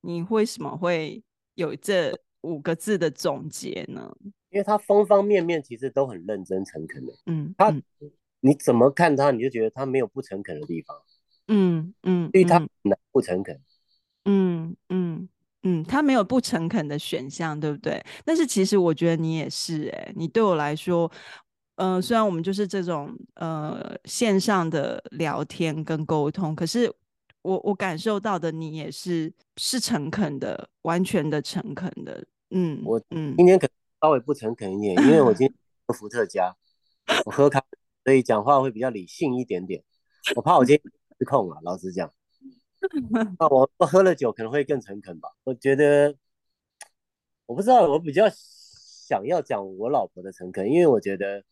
[0.00, 1.22] 你为什么会
[1.54, 4.10] 有这五个字的总结呢？
[4.48, 7.12] 因为他方方面面其实都很认真诚恳的。
[7.26, 7.70] 嗯，他
[8.40, 10.96] 你怎么看他，你就觉得他没有不诚恳的地方。
[11.48, 12.66] 嗯嗯，因为他
[13.12, 13.60] 不诚恳。
[14.24, 15.28] 嗯嗯。
[15.64, 18.00] 嗯，他没有不诚恳的选项，对不对？
[18.24, 21.10] 但是其实我觉得你也是、欸，哎，你对我来说，
[21.76, 26.92] 嗯、呃，虽然我们就是这种呃线上的聊天跟沟通，可是
[27.42, 32.24] 我我感受到的你也是是诚恳的，完全的诚恳的。
[32.50, 35.54] 嗯，我嗯今天可能稍微不诚恳一点，因为我今天
[35.88, 36.54] 喝伏特加，
[37.26, 37.60] 我喝咖，
[38.04, 39.82] 所以讲话会比较理性一点点。
[40.36, 42.12] 我怕我今天失控了，老实讲。
[43.38, 45.30] 那 我我喝了酒可能会更诚恳吧？
[45.44, 46.14] 我觉得
[47.46, 51.44] 我不知道，我比较想要讲我老婆的诚恳，因为我觉得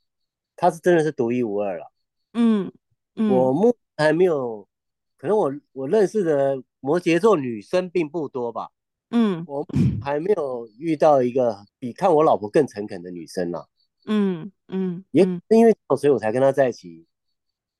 [0.56, 1.90] 她是真的是独一无二了。
[2.34, 2.70] 嗯，
[3.14, 4.68] 嗯，我目前还没有，
[5.16, 8.70] 可能我我认识的摩羯座女生并不多吧。
[9.10, 9.66] 嗯，我
[10.02, 13.68] 还没有遇到一个比看我老婆更诚恳的女生了。
[14.04, 17.06] 嗯嗯，也因为所以我才跟她在一起，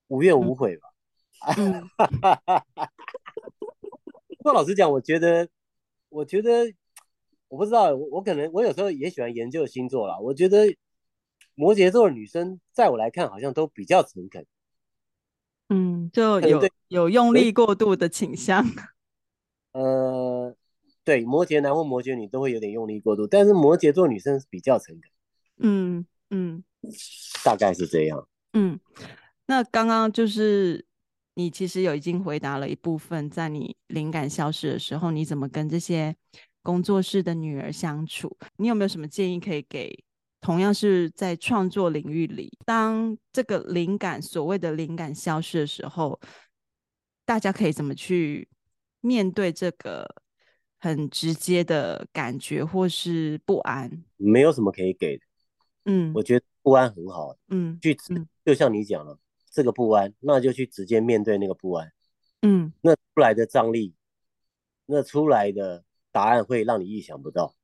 [0.07, 0.86] 无怨无悔吧。
[1.57, 1.89] 嗯
[4.43, 5.49] 说老实讲，我觉得，
[6.07, 6.71] 我觉得，
[7.49, 10.17] 我不知道，我我可能，我有时候也喜欢研究星座啦。
[10.19, 10.73] 我觉得
[11.53, 14.45] 摩羯座的女生，在我来看，好像都比较诚恳。
[15.67, 18.65] 嗯，就有有用力过度的倾向。
[19.73, 20.55] 呃，
[21.03, 25.11] 对，摩羯男或摩羯女都会有点用力过度，但是摩羯座女生比较诚恳。
[25.57, 26.63] 嗯嗯，
[27.43, 28.29] 大概是这样。
[28.53, 28.79] 嗯，
[29.47, 30.85] 那刚刚就是。
[31.37, 36.15] 你其实有已经回答了一部分，在你灵感消失的时候，你怎么跟这些
[36.63, 38.35] 工作室的女儿相处。
[38.55, 40.03] 你有没有什么建议可以给
[40.41, 46.19] 同样是在创作领域里，当这个灵感所谓的灵感消失的时候，
[47.23, 48.49] 大家可以怎么去
[49.01, 50.09] 面对这个
[50.79, 54.03] 很直接的感觉或是不安？
[54.15, 55.23] 没有什么可以给的。
[55.85, 57.37] 嗯，我觉得不安很好。
[57.49, 57.95] 嗯，去，
[58.43, 59.19] 就像你讲了，
[59.57, 61.91] 这个不安，那就去直接面对那个不安。
[62.43, 63.95] 嗯，那出来的张力，
[64.85, 67.55] 那出来的答案会让你意想不到。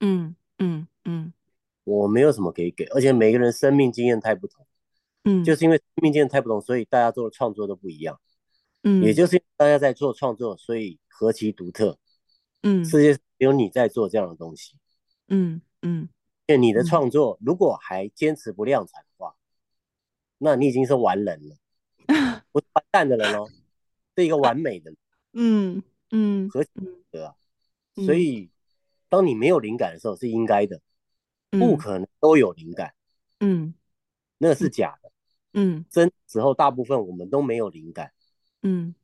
[0.00, 1.34] 嗯嗯嗯，
[1.84, 4.66] 我没有什么可以给，而且每个人生命经验太不同。
[5.24, 8.18] 嗯，就是因为生命经验太不同，所以大家做的创作都不一样。
[8.82, 11.98] 嗯，也就是大家在做创作，所以何其独特。
[12.62, 14.78] 嗯，世界只有你在做这样的东西。
[15.28, 16.08] 嗯嗯，
[16.46, 19.04] 因为你的创作如果还坚持不量产
[20.38, 21.56] 那你已经是完人了，
[22.52, 23.48] 不是完蛋的人哦。
[24.16, 24.90] 是一个完美的，
[25.34, 26.48] 嗯嗯？
[27.94, 28.50] 所以，
[29.10, 30.80] 当你没有灵感的时候是应该的，
[31.50, 32.94] 不可能都有灵感，
[33.40, 33.74] 嗯，
[34.38, 35.12] 那是假的，
[35.52, 38.12] 嗯，真时候大部分我们都没有灵感，
[38.62, 38.94] 嗯，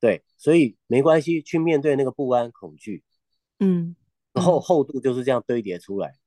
[0.00, 3.04] 对，所以没关系，去面对那个不安、恐惧，
[3.60, 3.94] 嗯，
[4.32, 4.60] 然后。
[4.60, 6.18] 厚度就是这样堆叠出来，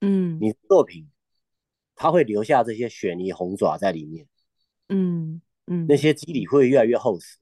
[0.00, 1.08] 嗯，你作品
[1.98, 4.26] 它会留下这些雪泥红爪在里面，
[4.88, 5.42] 嗯。
[5.70, 7.36] 嗯，那些肌理会越来越厚实。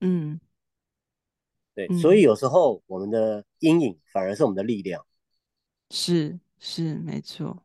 [0.00, 0.38] 嗯，
[1.74, 5.04] 对，所以有时候我们的阴影反而是我们的力量。
[5.90, 7.64] 是是，没错。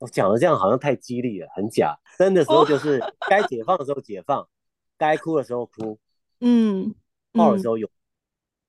[0.00, 1.98] 我讲的这样好像太激励了，很假。
[2.18, 4.46] 真的时候就是该解放的时候解放，
[4.98, 5.98] 该哭的时候哭。
[6.40, 6.94] 嗯，
[7.32, 7.88] 抱的时候有。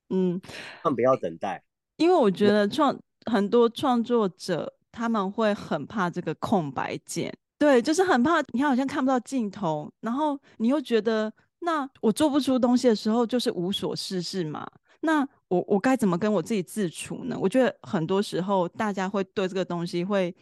[0.07, 0.39] 嗯，
[0.81, 1.61] 但不要等待。
[1.97, 7.33] 因为我觉得创很多创作者他们会很怕这个空白键。
[7.57, 14.65] 对，就是很怕你好像看不到尽头，然后你又觉得，那我做不出东西的时候就是无所事事嘛。
[15.01, 17.37] 那我我该怎么跟我自己自处呢？
[17.39, 20.35] 我觉得很多时候大家会对这个东西会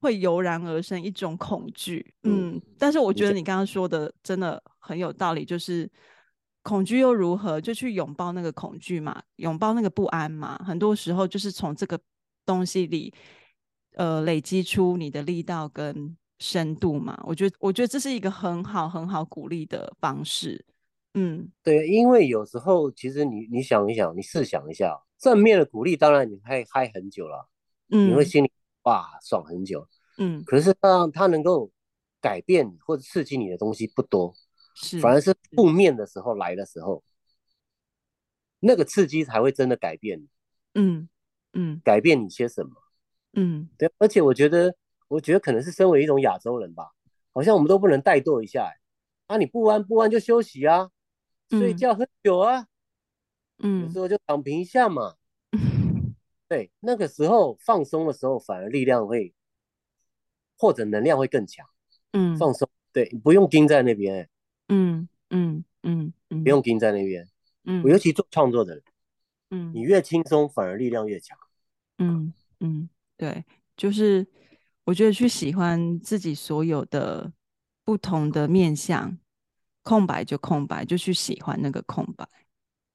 [0.00, 2.56] 会油然而生一种恐惧，嗯。
[2.56, 5.88] 嗯，但是我觉得你刚刚说的真的很有道理，就是
[6.62, 7.60] 恐惧又如何？
[7.60, 10.60] 就去拥抱那个恐惧嘛，拥抱那个不安嘛。
[10.66, 11.98] 很多时候就是从这个
[12.44, 13.12] 东西里，
[13.94, 16.16] 呃，累积出你的力道跟。
[16.38, 20.64] 深度嘛，我觉得，我觉得这是一个很好、很好鼓励的方式。
[21.14, 27.48] 嗯，对，因为有时候其实你你想一想，你试想一下，正面的鼓励，当然你会嗨很久了，
[27.90, 28.50] 嗯，你会心里
[28.82, 29.86] 哇爽很久，
[30.18, 31.70] 嗯，可是它它能够
[32.20, 34.34] 改变你或者刺激你的东西不多，
[34.74, 37.04] 是，反而是负面的时候来的时候，
[38.58, 40.26] 那个刺激才会真的改变你，
[40.74, 41.08] 嗯
[41.52, 42.81] 嗯，改变你些什么，
[43.34, 44.74] 嗯，对，而且我觉得。
[45.08, 46.90] 我觉得可能是身为一种亚洲人吧，
[47.32, 48.80] 好像我们都不能怠惰一下，欸，
[49.26, 50.90] 啊，你不安不安就休息啊，
[51.50, 52.66] 睡觉喝酒啊，
[53.58, 55.16] 嗯，有时候就躺平一下嘛，
[55.52, 56.14] 嗯，
[56.48, 59.34] 对，那个时候放松的时候，反而力量会
[60.56, 61.66] 或者能量会更强，
[62.12, 64.28] 嗯，放松，对，你不用盯在那边，欸
[64.68, 67.28] 嗯，嗯嗯嗯，不用盯在那边，
[67.64, 68.82] 嗯，我尤其做创作的人，
[69.50, 71.36] 嗯，你越轻松，反而力量越强，
[71.98, 72.88] 嗯嗯，
[73.22, 73.44] 对，
[73.76, 74.26] 就是。
[74.84, 77.32] 我觉得去喜欢自己所有的
[77.84, 79.16] 不同的面相，
[79.84, 82.28] 空白就空白，就去喜欢那个空白。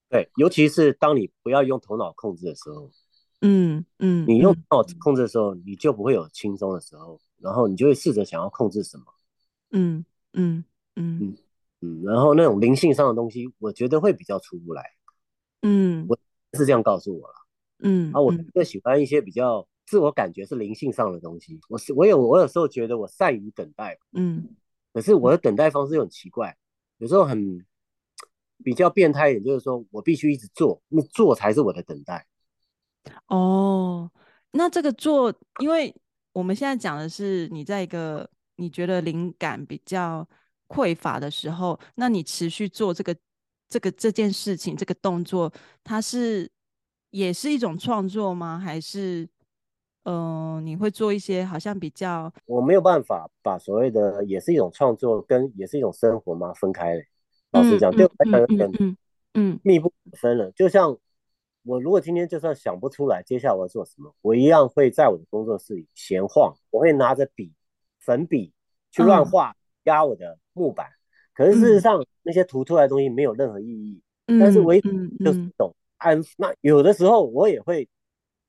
[0.09, 2.91] 对，尤其是当你不要用头脑控制的时候，
[3.39, 9.05] 嗯嗯，你用头脑控制的时候，你就不会有轻松的时候，然后你就会试着想要控制什么。
[9.71, 10.65] 嗯嗯
[10.97, 11.37] 嗯嗯
[11.79, 14.83] 嗯，然后那种灵性上的东西，我觉得会比较出不来。
[15.61, 16.19] 嗯，我
[16.51, 17.33] 是这样告诉我了。
[17.79, 19.65] 嗯，啊，我更喜欢一些比较。
[19.87, 24.49] 自我感觉是灵性上的东西，我是我有我有时候觉得我善于等待，嗯，
[24.91, 26.57] 可是我的等待方式又很奇怪，
[26.97, 27.65] 有时候很
[28.65, 32.27] 比较变态一点，就是说我必须一直做，那做才是我的等待。
[33.27, 34.11] 哦，
[34.51, 35.95] 那这个做，因为
[36.33, 40.27] 我们现在讲的是你在一个你觉得灵感比较
[40.67, 43.15] 匮乏的时候，那你持续做这个
[43.69, 45.53] 这个这件事情，这个动作，
[45.85, 46.51] 它是
[47.11, 48.59] 也是一种创作吗？
[48.59, 49.25] 还是？
[50.09, 56.95] 嗯、呃，你会做一些好像比较，我没有办法把所谓的也是一种创作跟也是一种生活嘛分开。
[57.51, 58.97] 老实讲，对我来讲有点
[59.33, 60.49] 嗯密不可分了。
[60.51, 60.97] 就像
[61.63, 67.51] 我如果今天就算想不出来接下来我要做什么，我一样会在我的工作室里闲晃，我会拿着笔
[67.99, 68.53] 粉笔
[68.91, 70.87] 去乱画压我的木板。
[71.33, 74.01] 可是事实上那些涂出来的东西没有任何意义，
[74.39, 74.81] 但是唯一
[75.21, 76.23] 就是一种安。
[76.37, 77.89] 那有的时候我也会。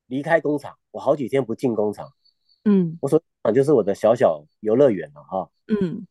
[0.08, 2.12] 离开工厂，我好几天不进工厂。
[2.64, 5.48] 嗯，我说厂就是我的小小游乐园了哈。
[5.68, 6.04] 嗯，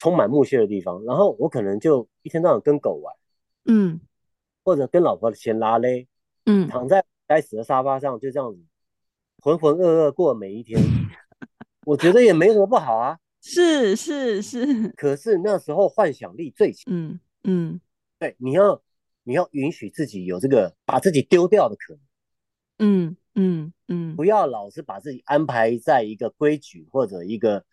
[0.00, 3.14] 充满木屑的地方，然后我可能就一天到晚跟狗玩。
[3.66, 4.00] 嗯，
[4.64, 6.06] 或者跟老婆闲拉勒。
[6.46, 8.60] 嗯，躺在该死的沙发上，就这样子
[9.38, 10.78] 浑浑噩噩过每一天。
[11.86, 13.18] 我觉得也没什么不好啊。
[13.40, 14.88] 是是是。
[14.90, 16.84] 可是那时候幻想力最强。
[16.86, 17.80] 嗯嗯，
[18.18, 18.82] 对，你要
[19.22, 22.02] 你要允许自己有这个把自己丢掉的可能。
[22.78, 27.64] 嗯嗯嗯，不要老是把自己安排在一个规矩或者一个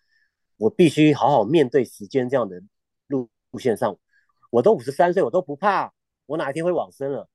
[0.58, 2.62] 我必须好好面对时间这样的
[3.08, 3.98] 路路线上。
[4.50, 5.94] 我都五十三岁，我都不怕，
[6.26, 7.30] 我哪一天会往生了。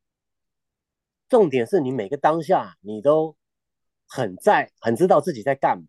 [1.28, 3.34] 重点是你每个当下，你都
[4.06, 5.86] 很在，很知道自己在干嘛。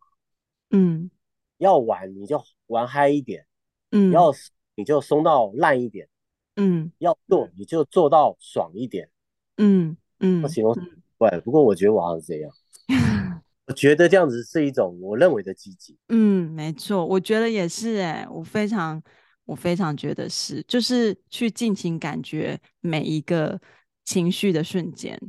[0.70, 1.12] 嗯，
[1.58, 3.46] 要玩你就玩嗨一点，
[3.92, 4.34] 嗯，要
[4.76, 6.08] 你就松到烂一点，
[6.56, 9.10] 嗯，要做你就做到爽一点，
[9.58, 10.42] 嗯嗯。
[10.42, 10.74] 不形容
[11.20, 12.52] 对，不过我觉得我好像是这样。
[13.68, 15.98] 我觉得这样子是一种我认为的积极。
[16.10, 19.02] 嗯，没错，我觉得也是哎、欸，我非常
[19.46, 23.60] 我非常觉得是，就是去尽情感觉每一个。
[24.08, 25.20] 情绪的瞬间，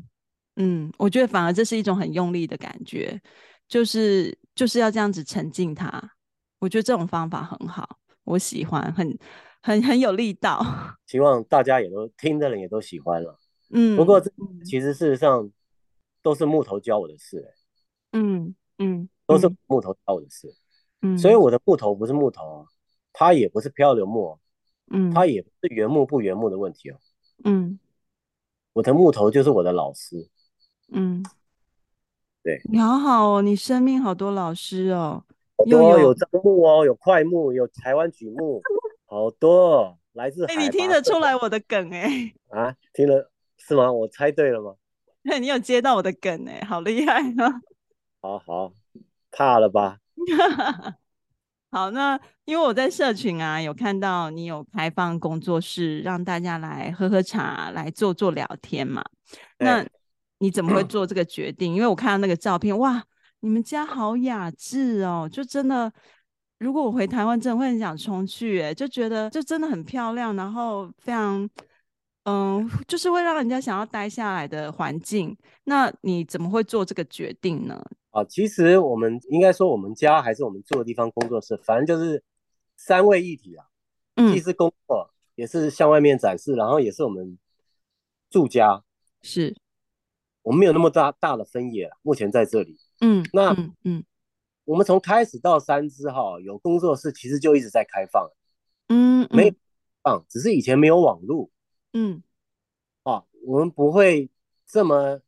[0.54, 3.20] 嗯，我觉得反而这是一种很用力的感觉，
[3.66, 5.90] 就是就是要这样子沉浸它。
[6.60, 9.18] 我觉得这种方法很好，我喜欢，很
[9.62, 10.64] 很很有力道。
[11.08, 13.36] 希望大家也都听的人也都喜欢了。
[13.74, 14.30] 嗯，不过这
[14.64, 15.50] 其实事实上
[16.28, 18.18] 都是木头教我的事、欸。
[18.18, 20.54] 嗯嗯，都是木头教我的事。
[21.00, 22.66] 嗯，所以我的木头不是木头啊，
[23.14, 24.38] 它也不是漂流木，
[24.90, 26.98] 嗯，它也不是原木不原木的问题哦。
[27.44, 27.78] 嗯。
[28.74, 30.28] 我的木头就是我的老师，
[30.92, 31.24] 嗯，
[32.42, 35.24] 对，你好好哦，你生命好多老师哦，
[35.56, 38.60] 好多有樟木哦，有桧木，有台湾榉木，
[39.06, 40.44] 好多来自。
[40.52, 42.34] 哎，你听得出来我的梗哎？
[42.50, 43.90] 啊，听了是吗？
[43.90, 44.74] 我猜对了吗？
[45.28, 47.60] 对， 你有接到我的梗哎，好厉害啊！
[48.22, 48.72] 好好，
[49.30, 49.98] 怕了吧？
[51.70, 59.04] 好，那因为我在社群啊，有看到你有开放工作室，让大家来喝喝茶，来坐坐聊天嘛。
[59.58, 59.86] 那
[60.38, 61.74] 你怎么会 做这个决定？
[61.74, 63.04] 因为我看到那个照片，哇，
[63.40, 65.92] 你们家好雅致哦，就真的，
[66.58, 71.46] 如果我回台湾，真的会很想冲去，哎，就觉得就真的很漂亮，然后非常，
[72.28, 75.34] 嗯，就是会让人家想要待下来的环境。
[75.64, 77.82] 那你怎么会做这个决定呢？
[78.10, 82.22] 啊，其实我们应该说，我们家还是我们住的地方工作室，反正就是
[82.76, 83.64] 三位一体啊。
[84.16, 87.38] 嗯，既是工作，也是向外面展示，然后也是我们
[88.28, 88.84] 住家。
[89.22, 89.56] 是，
[90.42, 92.76] 我们没有那么大大的分野，目前在这里。
[93.00, 94.04] 嗯，那嗯，嗯，
[94.66, 98.28] 我们从开始到三支哈，有工作室，其实就一直在开放。
[98.88, 99.54] 嗯，嗯没
[100.02, 101.48] 放，只是以前没有网络。
[101.92, 102.22] 嗯，
[103.02, 104.30] 啊，我们不会
[104.66, 105.20] 这么。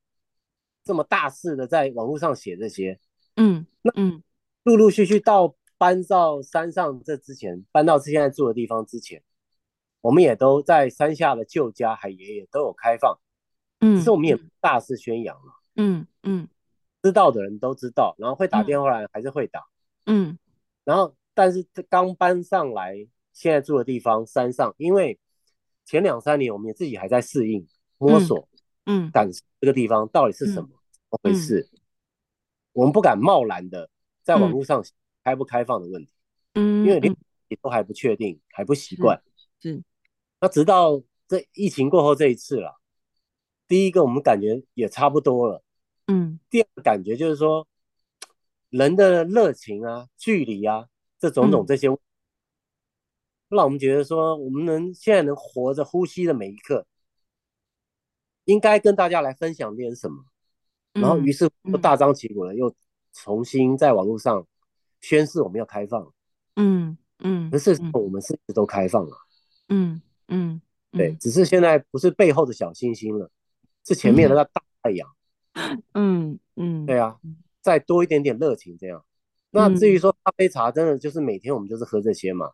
[0.82, 2.98] 这么大肆的在网络上写这些，
[3.36, 4.22] 嗯，那嗯，
[4.64, 9.22] 陆陆续续到搬到山上这之前，搬到现在住的地方之前，
[10.00, 13.20] 我们也都在山下的旧家还爷爷都有开放，
[13.80, 16.48] 嗯，只是我们也大肆宣扬了，嗯嗯，
[17.02, 19.62] 知道的人都知道，然后会打电话来还是会打，
[20.06, 20.38] 嗯，
[20.82, 25.20] 然后但是刚搬上来现在住的地方山上，因为
[25.84, 27.66] 前两三年我们也自己还在适应
[27.98, 28.38] 摸索。
[28.38, 28.46] 嗯
[28.86, 31.78] 嗯，感受这个地方到底是什么、嗯、怎么回事、嗯？
[32.72, 33.88] 我们不敢贸然的
[34.22, 34.82] 在网络上
[35.22, 36.10] 开不开放的问题，
[36.54, 37.14] 嗯，因为连
[37.48, 39.22] 你都还不确定，嗯、还不习惯。
[39.60, 39.84] 是，
[40.40, 42.80] 那直到这疫情过后这一次了，
[43.68, 45.62] 第一个我们感觉也差不多了，
[46.06, 47.68] 嗯，第二个感觉就是说，
[48.70, 50.86] 人的热情啊、距离啊，
[51.18, 51.98] 这种种这些，嗯、
[53.50, 56.86] 让我们觉得说，我们能现在能活着呼吸的每一刻。
[58.46, 60.24] 应该跟大家来分享点什么，
[60.92, 62.74] 然后于是乎大张旗鼓的又
[63.12, 64.44] 重新在网络上
[65.00, 66.12] 宣誓我们要开放，
[66.56, 69.16] 嗯嗯，可是我们是一直都开放了，
[69.68, 73.30] 嗯嗯，对，只是现在不是背后的小星星了，
[73.86, 75.08] 是前面的那大太阳，
[75.92, 77.20] 嗯 嗯，对啊，
[77.60, 79.04] 再多一点点热情这样。
[79.52, 82.50] 那至于说咖啡茶，真的就是每天我们就是喝这些嘛，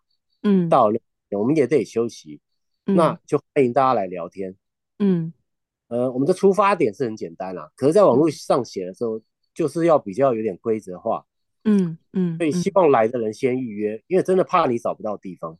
[0.46, 0.98] 嗯，到了
[1.30, 2.40] 我们也得休息，
[2.84, 4.54] 那就欢迎大家来聊天，
[5.00, 5.32] 嗯。
[5.88, 9.20] 呃，我们的出发点是很简单啦，可是在网络上写的时候，
[9.54, 11.24] 就是要比较有点规则化，
[11.62, 15.56] 嗯嗯，所以希望来的人先预约，因为真的怕你找不到地方，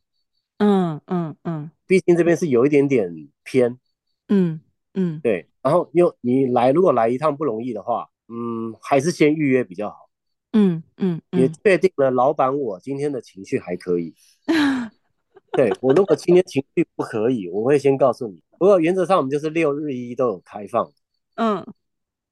[0.57, 3.09] 嗯嗯嗯，毕竟这边是有一点点
[3.45, 3.79] 偏，
[4.27, 4.59] 嗯
[4.93, 10.09] 嗯，对，然后又你来，如果来一趟不容易的话，嗯，还是先预约比较好，
[10.51, 14.13] 嗯嗯，也确定了，老板我今天的情绪还可以，
[15.51, 18.41] 对，我如果今天情绪不可以，我会先告诉你。
[18.57, 20.91] 不过原则上我们就是六日一都有开放，
[21.35, 21.65] 嗯，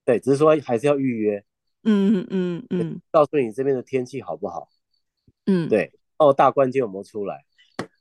[0.04, 1.44] 对，只是说还是要预约，
[1.84, 4.70] 嗯嗯嗯，告诉你这边的天气好不好，
[5.46, 7.46] 嗯，对，哦，大关键有没有出来？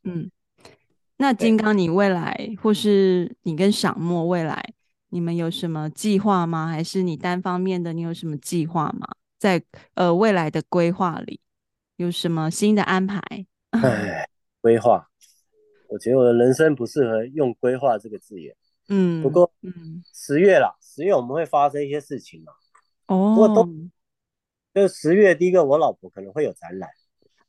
[0.05, 0.31] 嗯，
[1.17, 4.75] 那金刚，你未来或是你跟赏墨未来，
[5.11, 6.67] 你们有什么计划吗？
[6.67, 7.93] 还是你单方面的？
[7.93, 9.07] 你有什么计划吗？
[9.39, 9.63] 在
[9.95, 11.41] 呃未来的规划里，
[11.97, 13.21] 有什么新的安排？
[13.83, 14.29] 哎，
[14.61, 15.09] 规划，
[15.89, 18.55] 我觉得我的人生不适合用“规划”这个字眼。
[18.89, 22.53] 嗯，不过，嗯，十月啦，十月我们会发生一些事情嘛。
[23.07, 23.69] 哦，不过都，
[24.73, 26.89] 就十月第一个，我老婆可能会有展览。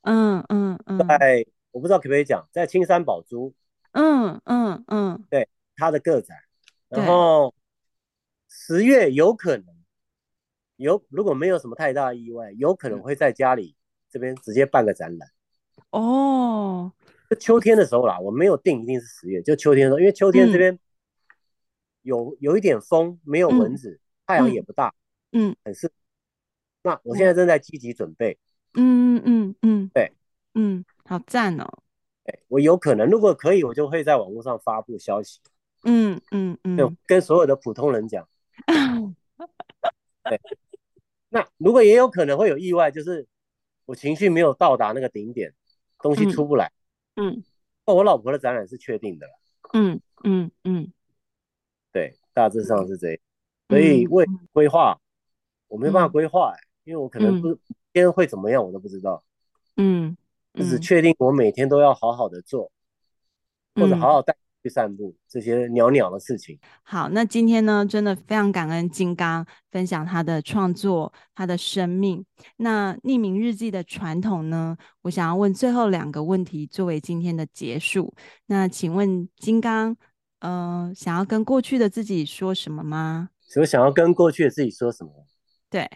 [0.02, 3.54] 嗯嗯嗯，在我不知道可不可以讲，在青山宝珠。
[3.92, 6.38] 嗯嗯嗯，对，她的个展。
[6.90, 7.54] 然后
[8.50, 9.66] 十月有可能
[10.78, 13.76] 有，如果没有什么太大意外，有可能会在家里
[14.10, 15.30] 这边直接办个展览。
[15.98, 16.92] 哦，
[17.30, 20.78] 就秋天的时候啦，我没有定一定是十月，就秋天的时候，因为秋天这边
[22.02, 24.94] 有有一点风，没有蚊子，太阳也不大，
[25.32, 25.94] 嗯，很适合。
[26.84, 28.38] 那我现在正在积极准备。
[28.74, 30.12] 嗯嗯嗯，对，
[30.54, 31.66] 嗯，好赞哦。
[32.26, 35.40] 对，我有可能如果可以，我就会在网络上发布消息。
[35.84, 38.28] 嗯嗯嗯，就跟所有的普通人讲。
[40.28, 40.42] 对，
[41.30, 43.26] 那如果也有可能会有意外，就是
[43.86, 45.54] 我情绪没有到达那个顶点，
[46.06, 46.72] 东西出不来。
[47.16, 47.44] 嗯，
[47.84, 49.34] 那我老婆的展览是确定的了。
[49.74, 50.94] 嗯嗯嗯，
[51.92, 53.20] 对，大致上是这样。
[53.68, 55.00] 所以为规划，
[55.68, 56.54] 我没办法规划，
[56.84, 59.24] 因为我可能不今天会怎么样，我都不知道。
[59.78, 60.16] 嗯，
[60.54, 62.72] 就是确定我每天都要好好的做，
[63.74, 64.38] 或者好好带。
[64.66, 66.58] 去散步这些鸟鸟的事情。
[66.82, 72.26] 好，那今天呢，真的非常感恩金刚分享他的创作，他的生命。
[72.58, 78.12] 那匿名日记的传统呢，我想要问最后两个问题作为今天的结束。
[78.48, 79.96] 那请问金刚，
[80.40, 83.30] 呃，想要跟过去的自己说什么吗？
[83.58, 85.28] 我想要跟过去的自己说什么？
[85.70, 85.88] 对，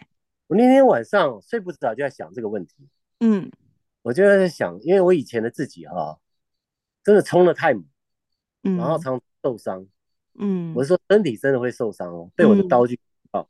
[0.46, 2.88] 我那天晚上睡不着，就在想这个问题。
[3.18, 3.50] 嗯，
[4.02, 6.16] 我就在想，因为我以前的自己哈、啊，
[7.02, 7.84] 真的冲的太猛。
[8.62, 9.86] 然后常受伤，
[10.38, 12.98] 嗯，我是说身体真的会受伤哦，被我的刀具
[13.30, 13.48] 刀，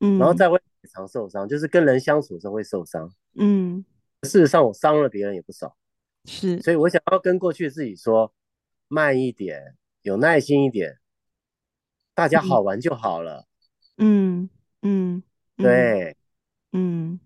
[0.00, 3.84] 嗯，然后在外面常受伤，就是跟人相处的时候会受伤，嗯，
[4.22, 5.76] 事实上我伤了别人也不少，
[6.24, 8.32] 是，所以我想要跟过去自己说，
[8.88, 10.98] 慢一点，有耐心一点，
[12.14, 13.46] 大家好玩就好了，
[13.98, 14.48] 嗯
[14.80, 15.22] 嗯，
[15.56, 16.16] 对，
[16.72, 17.20] 嗯，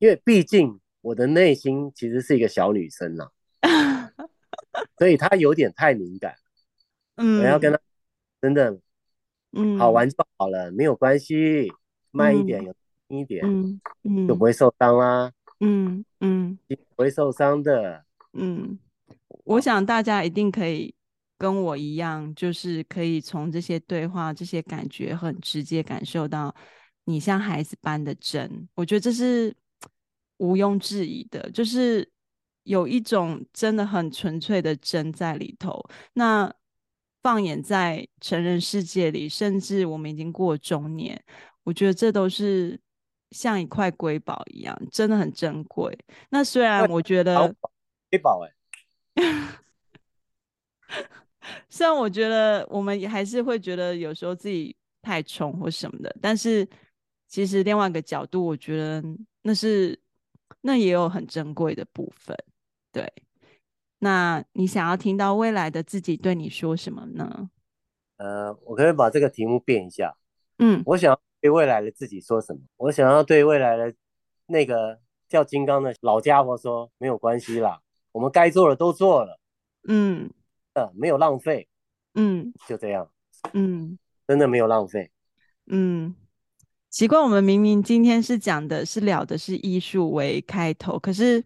[0.00, 3.30] 因为毕竟我的内心其实是一个小女生呐。
[5.02, 6.32] 所以他有点太敏感，
[7.16, 7.80] 嗯，我要跟他
[8.40, 8.78] 真的，
[9.50, 11.72] 嗯，好玩就好了，嗯、没有关系，
[12.12, 12.72] 慢一点，有、
[13.08, 18.78] 嗯、一点，嗯嗯，就不会受伤啦，嗯嗯，不会受伤的，嗯，
[19.42, 20.94] 我想大家一定可以
[21.36, 26.54] 跟我一样，就是可以从这些对话、这些感觉，很直接感受到
[27.06, 29.52] 你像孩子般的真，我觉得这是
[30.38, 32.08] 毋庸置疑的，就是。
[32.64, 35.82] 有一种真的很纯粹的真在里头。
[36.14, 36.52] 那
[37.22, 41.22] 放眼在成人世界里，甚至我们已经过中年，
[41.62, 42.78] 我觉得这都是
[43.30, 45.96] 像一块瑰宝一样，真的很珍贵。
[46.30, 47.54] 那虽然我觉得
[48.10, 48.52] 瑰宝哎，
[51.70, 56.68] 虽然我觉得我们也还是会觉得有时候自己太冲或什么的，但是
[57.28, 59.02] 其实另外一个角度，我觉得
[59.42, 59.98] 那是
[60.60, 62.36] 那也有很珍贵的部分。
[62.92, 63.10] 对，
[64.00, 67.48] 那你想要听到未来的自己对你说什么呢？
[68.18, 70.14] 呃，我可以把这个题目变一下。
[70.58, 72.60] 嗯，我想要对未来的自己说什么？
[72.76, 73.94] 我想要对未来的
[74.46, 77.80] 那个叫金刚的老家伙说：没有关系啦，
[78.12, 79.40] 我们该做的都做了。
[79.88, 80.30] 嗯，
[80.74, 81.66] 呃，没有浪费。
[82.14, 83.10] 嗯，就这样。
[83.54, 85.10] 嗯，真的没有浪费。
[85.66, 86.14] 嗯，
[86.90, 91.42] 奇怪，我们明明今天是讲的是聊的是艺术为开头，可是。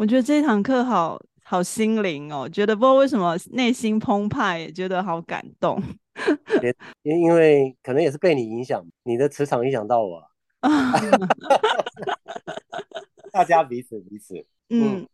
[0.00, 5.78] 我觉得这堂课好好心灵哦，觉得不知道为什么内心澎湃，也觉得好感动。
[7.02, 10.22] 因因为可能也是被你影响，你的磁场影响到我。
[13.30, 14.42] 大家彼此彼此。
[14.70, 15.06] 嗯，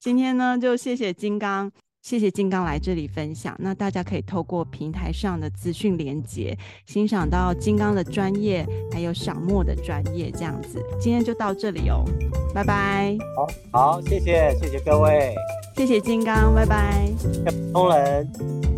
[0.00, 1.70] 今天呢，就谢谢金刚。
[2.02, 10.82] 谢谢金刚来这里分享，那大家可以透过平台上的资讯连接，欣赏到金刚的专业，还有赏墨的专业，这样子。
[11.00, 12.04] 今天就到这里哦，
[12.52, 13.16] 拜拜。
[13.36, 15.32] 好，好，谢谢，谢谢各位，
[15.76, 17.08] 谢谢金刚，拜拜。
[17.44, 18.71] 普通人。